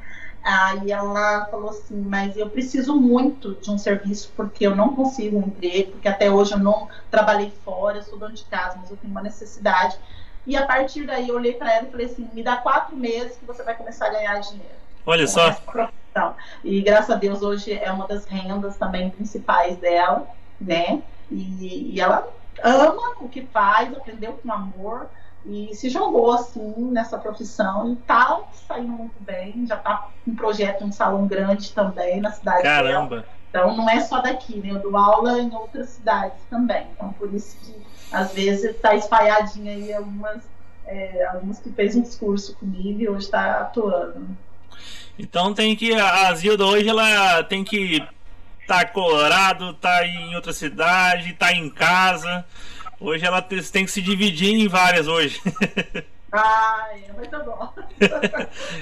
Aí 0.43 0.91
ela 0.91 1.47
falou 1.47 1.71
assim, 1.71 2.01
mas 2.01 2.37
eu 2.37 2.51
preciso 2.51 2.97
muito 2.97 3.55
de 3.55 3.71
um 3.71 3.79
serviço 3.79 4.33
porque 4.37 4.67
eu 4.67 4.75
não 4.75 4.95
consigo 4.95 5.39
um 5.39 5.47
emprego, 5.47 5.93
porque 5.93 6.09
até 6.09 6.31
hoje 6.31 6.53
eu 6.53 6.59
não 6.59 6.89
trabalhei 7.11 7.53
fora, 7.65 7.99
eu 7.99 8.03
sou 8.03 8.19
dona 8.19 8.35
de 8.35 8.45
casa, 8.45 8.77
mas 8.81 8.91
eu 8.91 8.97
tenho 8.97 9.13
uma 9.13 9.23
necessidade. 9.23 9.97
E 10.45 10.57
a 10.57 10.67
partir 10.67 11.07
daí 11.07 11.29
eu 11.29 11.37
olhei 11.37 11.53
para 11.53 11.73
ela 11.73 11.87
e 11.87 11.91
falei 11.93 12.07
assim, 12.07 12.29
me 12.33 12.43
dá 12.43 12.57
quatro 12.57 12.97
meses 12.97 13.37
que 13.37 13.45
você 13.45 13.63
vai 13.63 13.77
começar 13.77 14.07
a 14.07 14.11
ganhar 14.11 14.41
dinheiro. 14.41 14.75
Olha 15.07 15.93
só. 16.13 16.37
E 16.65 16.81
graças 16.83 17.11
a 17.11 17.15
Deus 17.15 17.41
hoje 17.41 17.73
é 17.73 17.91
uma 17.93 18.09
das 18.09 18.25
rendas 18.25 18.77
também 18.77 19.11
principais 19.11 19.77
dela, 19.77 20.27
né? 20.61 21.01
E, 21.31 21.93
e 21.95 22.01
ela 22.01 22.29
ama 22.63 23.15
o 23.21 23.29
que 23.29 23.43
faz, 23.47 23.97
aprendeu 23.97 24.33
com 24.43 24.53
amor 24.53 25.09
e 25.45 25.75
se 25.75 25.89
jogou 25.89 26.33
assim 26.33 26.75
nessa 26.91 27.19
profissão 27.19 27.93
e 27.93 27.97
tá 27.97 28.41
saindo 28.67 28.93
muito 28.93 29.21
bem. 29.21 29.67
Já 29.67 29.77
tá 29.77 30.09
com 30.25 30.31
um 30.31 30.35
projeto, 30.35 30.85
um 30.85 30.93
salão 30.93 31.27
grande 31.27 31.73
também 31.73 32.21
na 32.21 32.31
cidade. 32.31 32.63
Caramba! 32.63 33.17
Dela. 33.17 33.27
Então 33.51 33.77
não 33.77 33.89
é 33.89 34.01
só 34.01 34.21
daqui, 34.21 34.57
né? 34.57 34.71
Eu 34.71 34.79
dou 34.79 34.97
aula 34.97 35.39
em 35.39 35.53
outras 35.55 35.91
cidades 35.91 36.39
também. 36.49 36.87
Então 36.95 37.13
por 37.13 37.33
isso 37.35 37.57
que 37.59 37.75
às 38.11 38.33
vezes 38.33 38.77
tá 38.81 38.95
espalhadinha 38.95 39.73
aí 39.73 39.93
algumas, 39.93 40.43
é, 40.87 41.27
algumas 41.27 41.59
que 41.59 41.71
fez 41.71 41.97
um 41.97 42.03
discurso 42.03 42.55
comigo 42.57 43.01
e 43.01 43.09
hoje 43.09 43.25
está 43.27 43.61
atuando. 43.61 44.29
Então 45.19 45.53
tem 45.53 45.77
que. 45.77 45.93
A 45.93 46.33
Zilda 46.35 46.65
hoje 46.65 46.89
ela 46.89 47.43
tem 47.45 47.63
que 47.63 48.03
tá 48.67 48.87
colorado, 48.87 49.75
tá 49.75 50.07
em 50.07 50.35
outra 50.35 50.53
cidade, 50.53 51.35
tá 51.35 51.53
em 51.53 51.69
casa. 51.69 52.45
Hoje 53.03 53.27
ela 53.27 53.43
tem 53.43 53.85
que 53.85 53.91
se 53.91 54.01
dividir 54.01 54.55
em 54.55 54.69
várias 54.69 55.09
hoje. 55.09 55.41
Ai, 56.31 57.05
mas 57.17 57.31
eu 57.33 57.45
gosto. 57.45 57.85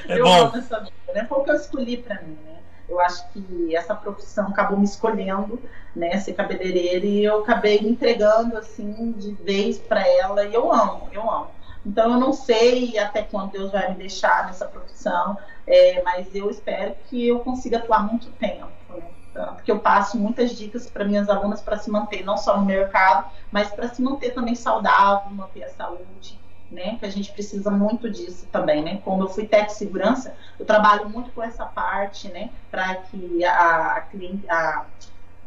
É 0.09 0.19
eu 0.19 0.25
bom. 0.25 0.47
amo 0.47 0.57
essa 0.57 0.79
vida, 0.79 0.93
né? 1.15 1.27
Foi 1.29 1.39
o 1.39 1.45
que 1.45 1.51
eu 1.51 1.57
escolhi 1.57 1.97
para 1.97 2.21
mim, 2.23 2.39
né? 2.45 2.59
Eu 2.89 3.01
acho 3.01 3.29
que 3.31 3.75
essa 3.75 3.95
profissão 3.95 4.49
acabou 4.49 4.79
me 4.79 4.85
escolhendo, 4.85 5.61
né, 5.95 6.19
ser 6.19 6.35
cabeleireira, 6.35 7.07
e 7.07 7.25
eu 7.25 7.41
acabei 7.41 7.81
me 7.81 7.89
entregando, 7.89 8.57
assim, 8.57 9.13
de 9.13 9.33
vez 9.33 9.79
para 9.79 10.07
ela, 10.07 10.45
e 10.45 10.53
eu 10.53 10.73
amo, 10.73 11.09
eu 11.13 11.23
amo. 11.23 11.51
Então, 11.87 12.13
eu 12.13 12.21
não 12.21 12.33
sei 12.33 12.99
até 12.99 13.23
quando 13.23 13.53
Deus 13.53 13.71
vai 13.71 13.91
me 13.91 13.95
deixar 13.95 14.47
nessa 14.47 14.67
profissão, 14.67 15.39
é, 15.67 16.03
mas 16.03 16.35
eu 16.35 16.51
espero 16.51 16.95
que 17.09 17.29
eu 17.29 17.39
consiga 17.41 17.79
atuar 17.79 18.07
muito 18.07 18.31
tempo, 18.33 18.69
né? 18.91 19.05
Porque 19.33 19.71
eu 19.71 19.79
passo 19.79 20.19
muitas 20.19 20.57
dicas 20.57 20.89
para 20.89 21.05
minhas 21.05 21.29
alunas 21.29 21.61
para 21.61 21.79
se 21.79 21.91
manter 21.91 22.25
não 22.25 22.37
só 22.37 22.59
no 22.59 22.65
mercado, 22.65 23.31
mas 23.51 23.69
para 23.69 23.89
se 23.89 24.03
manter 24.03 24.31
também 24.31 24.55
saudável, 24.55 25.31
manter 25.31 25.65
a 25.65 25.69
saúde, 25.71 26.39
né? 26.71 26.97
Que 26.99 27.07
a 27.07 27.11
gente 27.11 27.33
precisa 27.33 27.71
muito 27.71 28.11
disso 28.11 28.47
também, 28.51 28.83
né? 28.83 29.01
Como 29.05 29.23
eu 29.23 29.29
fui 29.29 29.47
técnico 29.47 29.75
segurança, 29.75 30.35
eu 30.59 30.67
trabalho 30.67 31.09
muito 31.09 31.31
com 31.31 31.43
essa 31.43 31.65
parte, 31.65 32.29
né? 32.29 32.51
Para 32.71 32.97
que 32.97 33.45
a, 33.45 34.05
a 34.49 34.85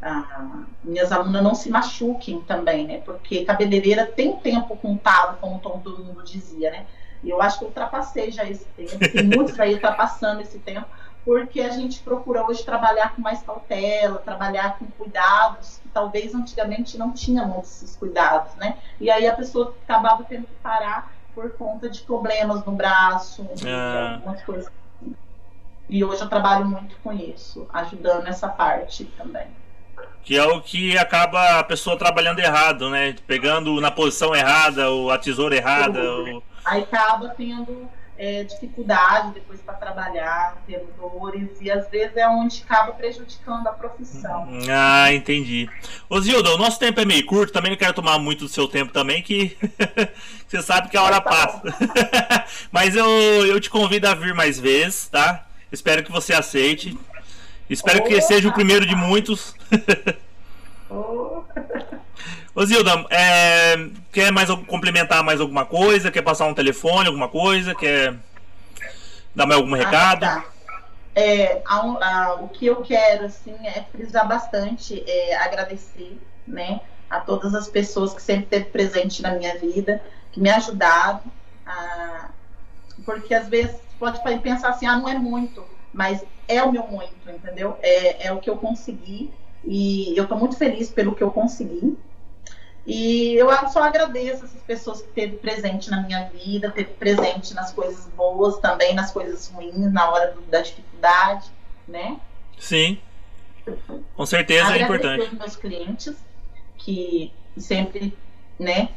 a, 0.04 0.63
minhas 0.84 1.12
alunas 1.12 1.41
não 1.41 1.56
se 1.56 1.69
machuquem 1.69 2.41
também, 2.41 2.86
né? 2.86 3.02
Porque 3.06 3.46
cabeleireira 3.46 4.06
tem 4.06 4.36
tempo 4.38 4.76
contado, 4.76 5.39
como 5.39 5.60
todo 5.60 6.04
mundo 6.04 6.24
dizia, 6.24 6.72
né? 6.72 6.86
E 7.24 7.30
eu 7.30 7.41
acho 7.41 7.60
que 7.60 7.63
eu 7.63 7.69
ultrapassei 7.69 8.30
já 8.30 8.43
esse 8.43 8.65
tempo, 8.76 8.98
e 9.02 9.24
muitos 9.24 9.58
aí 9.58 9.74
ultrapassando 9.76 10.41
esse 10.41 10.60
tempo, 10.60 10.86
porque 11.25 11.62
a 11.62 11.69
gente 11.69 11.99
procura 11.99 12.45
hoje 12.45 12.63
trabalhar 12.63 13.15
com 13.15 13.21
mais 13.21 13.41
cautela, 13.41 14.19
trabalhar 14.19 14.77
com 14.77 14.86
cuidados, 14.86 15.79
que 15.81 15.89
talvez 15.89 16.36
antigamente 16.36 16.97
não 16.97 17.13
tínhamos 17.13 17.59
esses 17.59 17.95
cuidados, 17.95 18.53
né? 18.55 18.77
E 18.99 19.09
aí 19.09 19.25
a 19.27 19.33
pessoa 19.33 19.73
acabava 19.83 20.23
tendo 20.23 20.45
que 20.45 20.55
parar 20.62 21.13
por 21.33 21.51
conta 21.53 21.89
de 21.89 22.01
problemas 22.01 22.63
no 22.65 22.73
braço, 22.73 23.47
é. 23.65 24.13
algumas 24.15 24.43
coisas 24.43 24.67
assim. 24.67 25.15
E 25.89 26.03
hoje 26.03 26.21
eu 26.21 26.29
trabalho 26.29 26.65
muito 26.65 26.95
com 27.03 27.13
isso, 27.13 27.67
ajudando 27.73 28.27
essa 28.27 28.49
parte 28.49 29.05
também. 29.05 29.47
Que 30.23 30.38
é 30.38 30.45
o 30.45 30.62
que 30.62 30.97
acaba 30.97 31.59
a 31.59 31.63
pessoa 31.63 31.97
trabalhando 31.97 32.39
errado, 32.39 32.89
né? 32.89 33.13
Pegando 33.27 33.79
na 33.81 33.91
posição 33.91 34.33
errada, 34.33 34.89
ou 34.89 35.12
a 35.12 35.17
tesoura 35.17 35.55
errada. 35.55 36.01
Ou... 36.01 36.43
Aí 36.63 36.83
acaba 36.83 37.29
tendo 37.29 37.89
é, 38.17 38.43
dificuldade 38.43 39.34
depois 39.34 39.60
para 39.62 39.73
trabalhar, 39.73 40.58
tendo 40.67 40.88
dores, 40.97 41.49
e 41.60 41.71
às 41.71 41.89
vezes 41.89 42.15
é 42.15 42.28
onde 42.28 42.63
acaba 42.63 42.91
prejudicando 42.93 43.67
a 43.67 43.71
profissão. 43.71 44.47
Ah, 44.69 45.12
entendi. 45.12 45.69
Ô 46.10 46.19
Zilda, 46.19 46.54
o 46.54 46.58
nosso 46.58 46.80
tempo 46.80 46.99
é 46.99 47.06
meio 47.06 47.26
curto, 47.26 47.54
também 47.54 47.71
não 47.71 47.78
quero 47.78 47.93
tomar 47.93 48.19
muito 48.19 48.45
do 48.45 48.49
seu 48.49 48.67
tempo 48.67 48.93
também, 48.93 49.21
que 49.21 49.58
você 50.47 50.62
sabe 50.62 50.89
que 50.89 50.97
a 50.97 51.04
hora 51.04 51.19
tá 51.19 51.30
passa. 51.30 51.63
Mas 52.71 52.95
eu, 52.95 53.08
eu 53.45 53.60
te 53.60 53.69
convido 53.69 54.08
a 54.08 54.13
vir 54.13 54.34
mais 54.34 54.60
vezes, 54.60 55.08
tá? 55.08 55.45
Espero 55.71 56.04
que 56.04 56.12
você 56.12 56.34
aceite. 56.34 56.97
Espero 57.69 57.99
oh, 57.99 58.04
que 58.04 58.21
seja 58.21 58.47
o 58.47 58.54
primeiro 58.54 58.86
de 58.86 58.95
muitos. 58.95 59.56
oh. 60.89 61.43
Ô 62.55 62.63
Zilda, 62.65 62.91
é, 63.09 63.89
quer 64.11 64.31
mais 64.31 64.47
complementar 64.67 65.23
mais 65.23 65.41
alguma 65.41 65.65
coisa? 65.65 66.11
Quer 66.11 66.21
passar 66.21 66.45
um 66.45 66.53
telefone, 66.53 67.07
alguma 67.07 67.27
coisa? 67.27 67.73
Quer 67.73 68.15
dar 69.33 69.47
mais 69.47 69.59
algum 69.59 69.73
ah, 69.73 69.77
recado? 69.77 70.23
Ah, 70.23 70.41
tá. 70.41 70.45
é, 71.15 71.63
a, 71.65 71.77
a, 71.77 72.35
o 72.35 72.49
que 72.49 72.67
eu 72.67 72.81
quero 72.83 73.25
assim 73.25 73.55
é 73.65 73.83
frisar 73.91 74.27
bastante, 74.27 75.03
é, 75.07 75.35
agradecer, 75.37 76.15
né, 76.47 76.79
a 77.09 77.19
todas 77.19 77.55
as 77.55 77.67
pessoas 77.67 78.13
que 78.13 78.21
sempre 78.21 78.43
esteve 78.43 78.65
presente 78.65 79.23
na 79.23 79.31
minha 79.31 79.57
vida, 79.57 79.99
que 80.31 80.39
me 80.39 80.51
ajudaram, 80.51 81.21
a, 81.65 82.29
porque 83.03 83.33
às 83.33 83.47
vezes 83.47 83.77
pode 83.97 84.19
pensar 84.41 84.69
assim, 84.69 84.85
ah, 84.85 84.97
não 84.97 85.09
é 85.09 85.17
muito, 85.17 85.65
mas 85.91 86.23
é 86.47 86.61
o 86.61 86.71
meu 86.71 86.85
muito, 86.85 87.15
entendeu? 87.27 87.77
É, 87.81 88.27
é 88.27 88.31
o 88.31 88.37
que 88.37 88.49
eu 88.49 88.57
consegui 88.57 89.31
e 89.63 90.13
eu 90.15 90.23
estou 90.23 90.37
muito 90.37 90.55
feliz 90.55 90.91
pelo 90.91 91.15
que 91.15 91.23
eu 91.23 91.31
consegui. 91.31 91.97
E 92.86 93.36
eu 93.36 93.50
só 93.69 93.84
agradeço 93.84 94.43
essas 94.43 94.62
pessoas 94.63 95.02
que 95.02 95.08
teve 95.10 95.38
presente 95.38 95.89
na 95.89 96.02
minha 96.02 96.28
vida, 96.30 96.69
teve 96.69 96.91
presente 96.91 97.54
nas 97.54 97.72
coisas 97.72 98.08
boas, 98.08 98.58
também 98.60 98.93
nas 98.93 99.12
coisas 99.12 99.48
ruins, 99.48 99.91
na 99.91 100.10
hora 100.12 100.32
do, 100.32 100.41
da 100.41 100.62
dificuldade, 100.62 101.50
né? 101.88 102.19
Sim. 102.60 103.00
Com 104.15 104.26
certeza 104.26 104.65
agradecer 104.65 104.82
é 104.82 104.86
importante. 104.86 105.13
Agradecer 105.13 105.39
meus 105.39 105.56
clientes, 105.56 106.15
que 106.78 107.32
sempre, 107.58 108.17
né? 108.60 108.89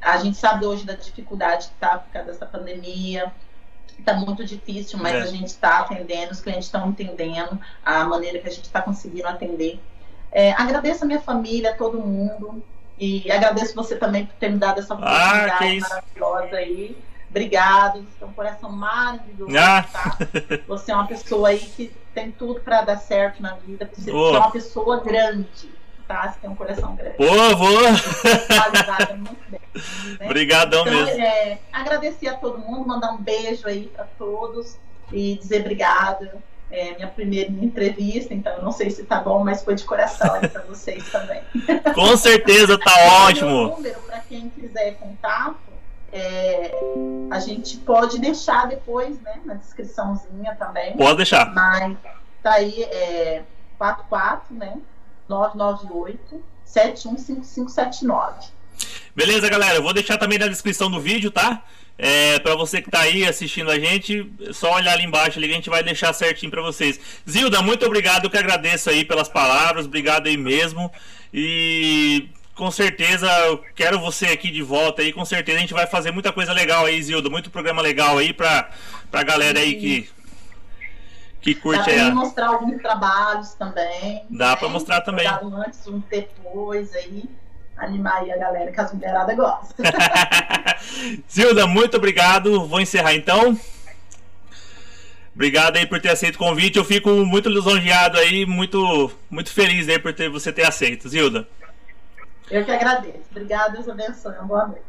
A 0.00 0.16
gente 0.18 0.36
sabe 0.36 0.66
hoje 0.66 0.84
da 0.84 0.94
dificuldade 0.94 1.68
que 1.68 1.74
está 1.74 1.98
por 1.98 2.12
causa 2.12 2.32
dessa 2.32 2.46
pandemia, 2.46 3.32
está 3.98 4.14
muito 4.14 4.44
difícil, 4.44 4.98
mas 4.98 5.14
é. 5.14 5.20
a 5.20 5.26
gente 5.26 5.46
está 5.46 5.80
atendendo, 5.80 6.32
os 6.32 6.40
clientes 6.40 6.66
estão 6.66 6.88
entendendo 6.88 7.58
a 7.84 8.04
maneira 8.04 8.38
que 8.40 8.48
a 8.48 8.52
gente 8.52 8.64
está 8.64 8.82
conseguindo 8.82 9.28
atender. 9.28 9.80
É, 10.30 10.52
agradeço 10.52 11.04
a 11.04 11.06
minha 11.06 11.20
família, 11.20 11.70
a 11.70 11.74
todo 11.74 12.00
mundo, 12.00 12.62
e 12.98 13.30
agradeço 13.30 13.74
você 13.74 13.96
também 13.96 14.26
por 14.26 14.34
ter 14.34 14.50
me 14.50 14.58
dado 14.58 14.80
essa 14.80 14.94
oportunidade 14.94 15.78
ah, 15.78 15.88
maravilhosa 15.88 16.56
aí. 16.56 16.96
Obrigado, 17.30 18.00
você 18.00 18.18
tem 18.18 18.28
um 18.28 18.32
coração 18.32 18.72
maravilhoso, 18.72 19.56
ah. 19.56 19.82
tá? 19.82 20.18
Você 20.66 20.90
é 20.90 20.94
uma 20.94 21.06
pessoa 21.06 21.50
aí 21.50 21.58
que 21.58 21.92
tem 22.14 22.30
tudo 22.32 22.60
para 22.60 22.82
dar 22.82 22.96
certo 22.96 23.42
na 23.42 23.54
vida. 23.54 23.88
Você, 23.92 24.10
é 24.10 24.14
uma 24.14 24.50
pessoa 24.50 25.00
grande, 25.04 25.70
tá? 26.06 26.32
Você 26.32 26.40
tem 26.40 26.50
um 26.50 26.54
coração 26.54 26.96
grande. 26.96 27.16
Pô, 27.16 27.56
vou! 27.56 27.80
muito 29.16 29.50
bem. 29.50 29.60
Né? 30.18 30.26
Obrigadão 30.26 30.80
então, 30.80 30.92
mesmo. 30.92 31.20
É, 31.20 31.58
agradecer 31.72 32.28
a 32.28 32.34
todo 32.34 32.58
mundo, 32.58 32.88
mandar 32.88 33.12
um 33.12 33.18
beijo 33.18 33.68
aí 33.68 33.86
para 33.94 34.04
todos 34.18 34.76
e 35.12 35.36
dizer 35.36 35.60
obrigada. 35.60 36.42
É 36.70 36.94
minha 36.94 37.08
primeira 37.08 37.50
entrevista, 37.50 38.34
então 38.34 38.52
eu 38.52 38.62
não 38.62 38.72
sei 38.72 38.90
se 38.90 39.02
tá 39.04 39.20
bom, 39.20 39.42
mas 39.42 39.64
foi 39.64 39.74
de 39.74 39.84
coração 39.84 40.34
aí 40.34 40.48
para 40.48 40.62
vocês 40.62 41.10
também. 41.10 41.40
Com 41.94 42.16
certeza 42.16 42.78
tá 42.78 42.92
ótimo. 43.26 43.50
O 43.50 43.76
número 43.76 43.98
para 44.00 44.20
quem 44.20 44.50
quiser 44.50 44.96
contato, 44.98 45.56
é, 46.12 46.70
a 47.30 47.40
gente 47.40 47.78
pode 47.78 48.18
deixar 48.18 48.66
depois, 48.68 49.18
né, 49.22 49.40
na 49.44 49.54
descriçãozinha 49.54 50.54
também. 50.56 50.94
Pode 50.96 51.16
deixar. 51.16 51.54
Mas 51.54 51.96
tá 52.42 52.52
aí 52.52 52.82
é 52.82 53.42
44, 53.78 54.54
né? 54.54 54.76
998 55.28 56.42
715579. 56.64 58.48
Beleza, 59.14 59.48
galera? 59.48 59.76
Eu 59.76 59.82
vou 59.82 59.92
deixar 59.92 60.18
também 60.18 60.38
na 60.38 60.48
descrição 60.48 60.90
do 60.90 61.00
vídeo, 61.00 61.30
tá? 61.30 61.62
É, 62.00 62.38
para 62.38 62.54
você 62.54 62.80
que 62.80 62.88
tá 62.88 63.00
aí 63.00 63.26
assistindo 63.26 63.72
a 63.72 63.78
gente, 63.78 64.30
só 64.52 64.72
olhar 64.76 64.92
ali 64.92 65.04
embaixo 65.04 65.36
ali, 65.36 65.50
a 65.50 65.54
gente 65.54 65.68
vai 65.68 65.82
deixar 65.82 66.12
certinho 66.12 66.48
para 66.48 66.62
vocês. 66.62 67.00
Zilda, 67.28 67.60
muito 67.60 67.84
obrigado, 67.84 68.24
eu 68.24 68.30
que 68.30 68.38
agradeço 68.38 68.88
aí 68.88 69.04
pelas 69.04 69.28
palavras, 69.28 69.84
obrigado 69.84 70.28
aí 70.28 70.36
mesmo. 70.36 70.92
E 71.34 72.28
com 72.54 72.70
certeza 72.70 73.26
eu 73.46 73.58
quero 73.74 73.98
você 73.98 74.26
aqui 74.26 74.48
de 74.48 74.62
volta 74.62 75.02
aí, 75.02 75.12
com 75.12 75.24
certeza 75.24 75.58
a 75.58 75.60
gente 75.60 75.74
vai 75.74 75.88
fazer 75.88 76.12
muita 76.12 76.32
coisa 76.32 76.52
legal 76.52 76.86
aí, 76.86 77.02
Zilda, 77.02 77.28
muito 77.28 77.50
programa 77.50 77.82
legal 77.82 78.16
aí 78.16 78.32
pra, 78.32 78.70
pra 79.10 79.24
galera 79.24 79.58
aí 79.58 79.74
que 79.74 80.08
que 81.40 81.54
curte 81.54 81.78
Dá 81.78 82.06
pra 82.06 82.14
mostrar 82.14 82.46
alguns 82.48 82.82
trabalhos 82.82 83.54
também. 83.54 84.24
Dá 84.28 84.50
né? 84.50 84.56
para 84.56 84.68
mostrar 84.68 85.00
também. 85.00 85.26
Um 85.42 85.56
antes, 85.56 85.86
um 85.86 86.00
depois 86.10 86.94
aí 86.94 87.24
animar 87.78 88.22
aí 88.22 88.32
a 88.32 88.36
galera 88.36 88.72
que 88.72 88.80
as 88.80 88.92
mulheradas 88.92 89.36
gostam. 89.36 89.86
Zilda, 91.30 91.66
muito 91.66 91.96
obrigado. 91.96 92.66
Vou 92.66 92.80
encerrar 92.80 93.14
então. 93.14 93.58
Obrigado 95.34 95.76
aí 95.76 95.86
por 95.86 96.00
ter 96.00 96.10
aceito 96.10 96.34
o 96.34 96.38
convite. 96.38 96.78
Eu 96.78 96.84
fico 96.84 97.10
muito 97.24 97.48
lisonjeado 97.48 98.18
aí, 98.18 98.44
muito, 98.44 99.10
muito 99.30 99.52
feliz 99.52 99.88
aí 99.88 99.98
por 99.98 100.12
ter, 100.12 100.28
você 100.28 100.52
ter 100.52 100.66
aceito, 100.66 101.08
Zilda. 101.08 101.46
Eu 102.50 102.64
que 102.64 102.70
agradeço. 102.72 103.20
Obrigado, 103.30 103.74
Deus 103.74 103.88
abençoe. 103.88 104.34
Uma 104.34 104.44
boa 104.44 104.66
noite. 104.66 104.82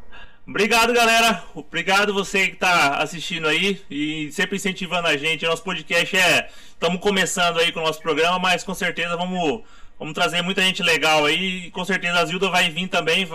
Obrigado, 0.47 0.91
galera. 0.91 1.43
Obrigado 1.53 2.11
você 2.11 2.47
que 2.47 2.53
está 2.55 2.97
assistindo 2.97 3.47
aí 3.47 3.79
e 3.91 4.31
sempre 4.31 4.55
incentivando 4.55 5.07
a 5.07 5.15
gente. 5.15 5.45
Nosso 5.45 5.63
podcast 5.63 6.17
é. 6.17 6.49
Estamos 6.71 6.99
começando 6.99 7.59
aí 7.59 7.71
com 7.71 7.81
o 7.81 7.83
nosso 7.83 8.01
programa, 8.01 8.39
mas 8.39 8.63
com 8.63 8.73
certeza 8.73 9.15
vamos 9.15 9.61
Vamos 9.99 10.13
trazer 10.13 10.41
muita 10.41 10.61
gente 10.61 10.81
legal 10.81 11.25
aí 11.25 11.65
e 11.65 11.71
com 11.71 11.83
certeza 11.83 12.19
a 12.19 12.25
Zilda 12.25 12.49
vai 12.49 12.69
vir 12.69 12.87
também 12.87 13.27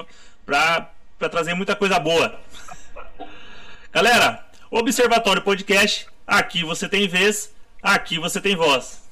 para 0.47 0.89
trazer 1.31 1.53
muita 1.53 1.77
coisa 1.77 1.99
boa. 1.99 2.41
Galera, 3.93 4.45
Observatório 4.71 5.43
Podcast, 5.43 6.07
aqui 6.27 6.65
você 6.65 6.89
tem 6.89 7.07
vez, 7.07 7.55
aqui 7.83 8.19
você 8.19 8.41
tem 8.41 8.57
voz. 8.57 9.04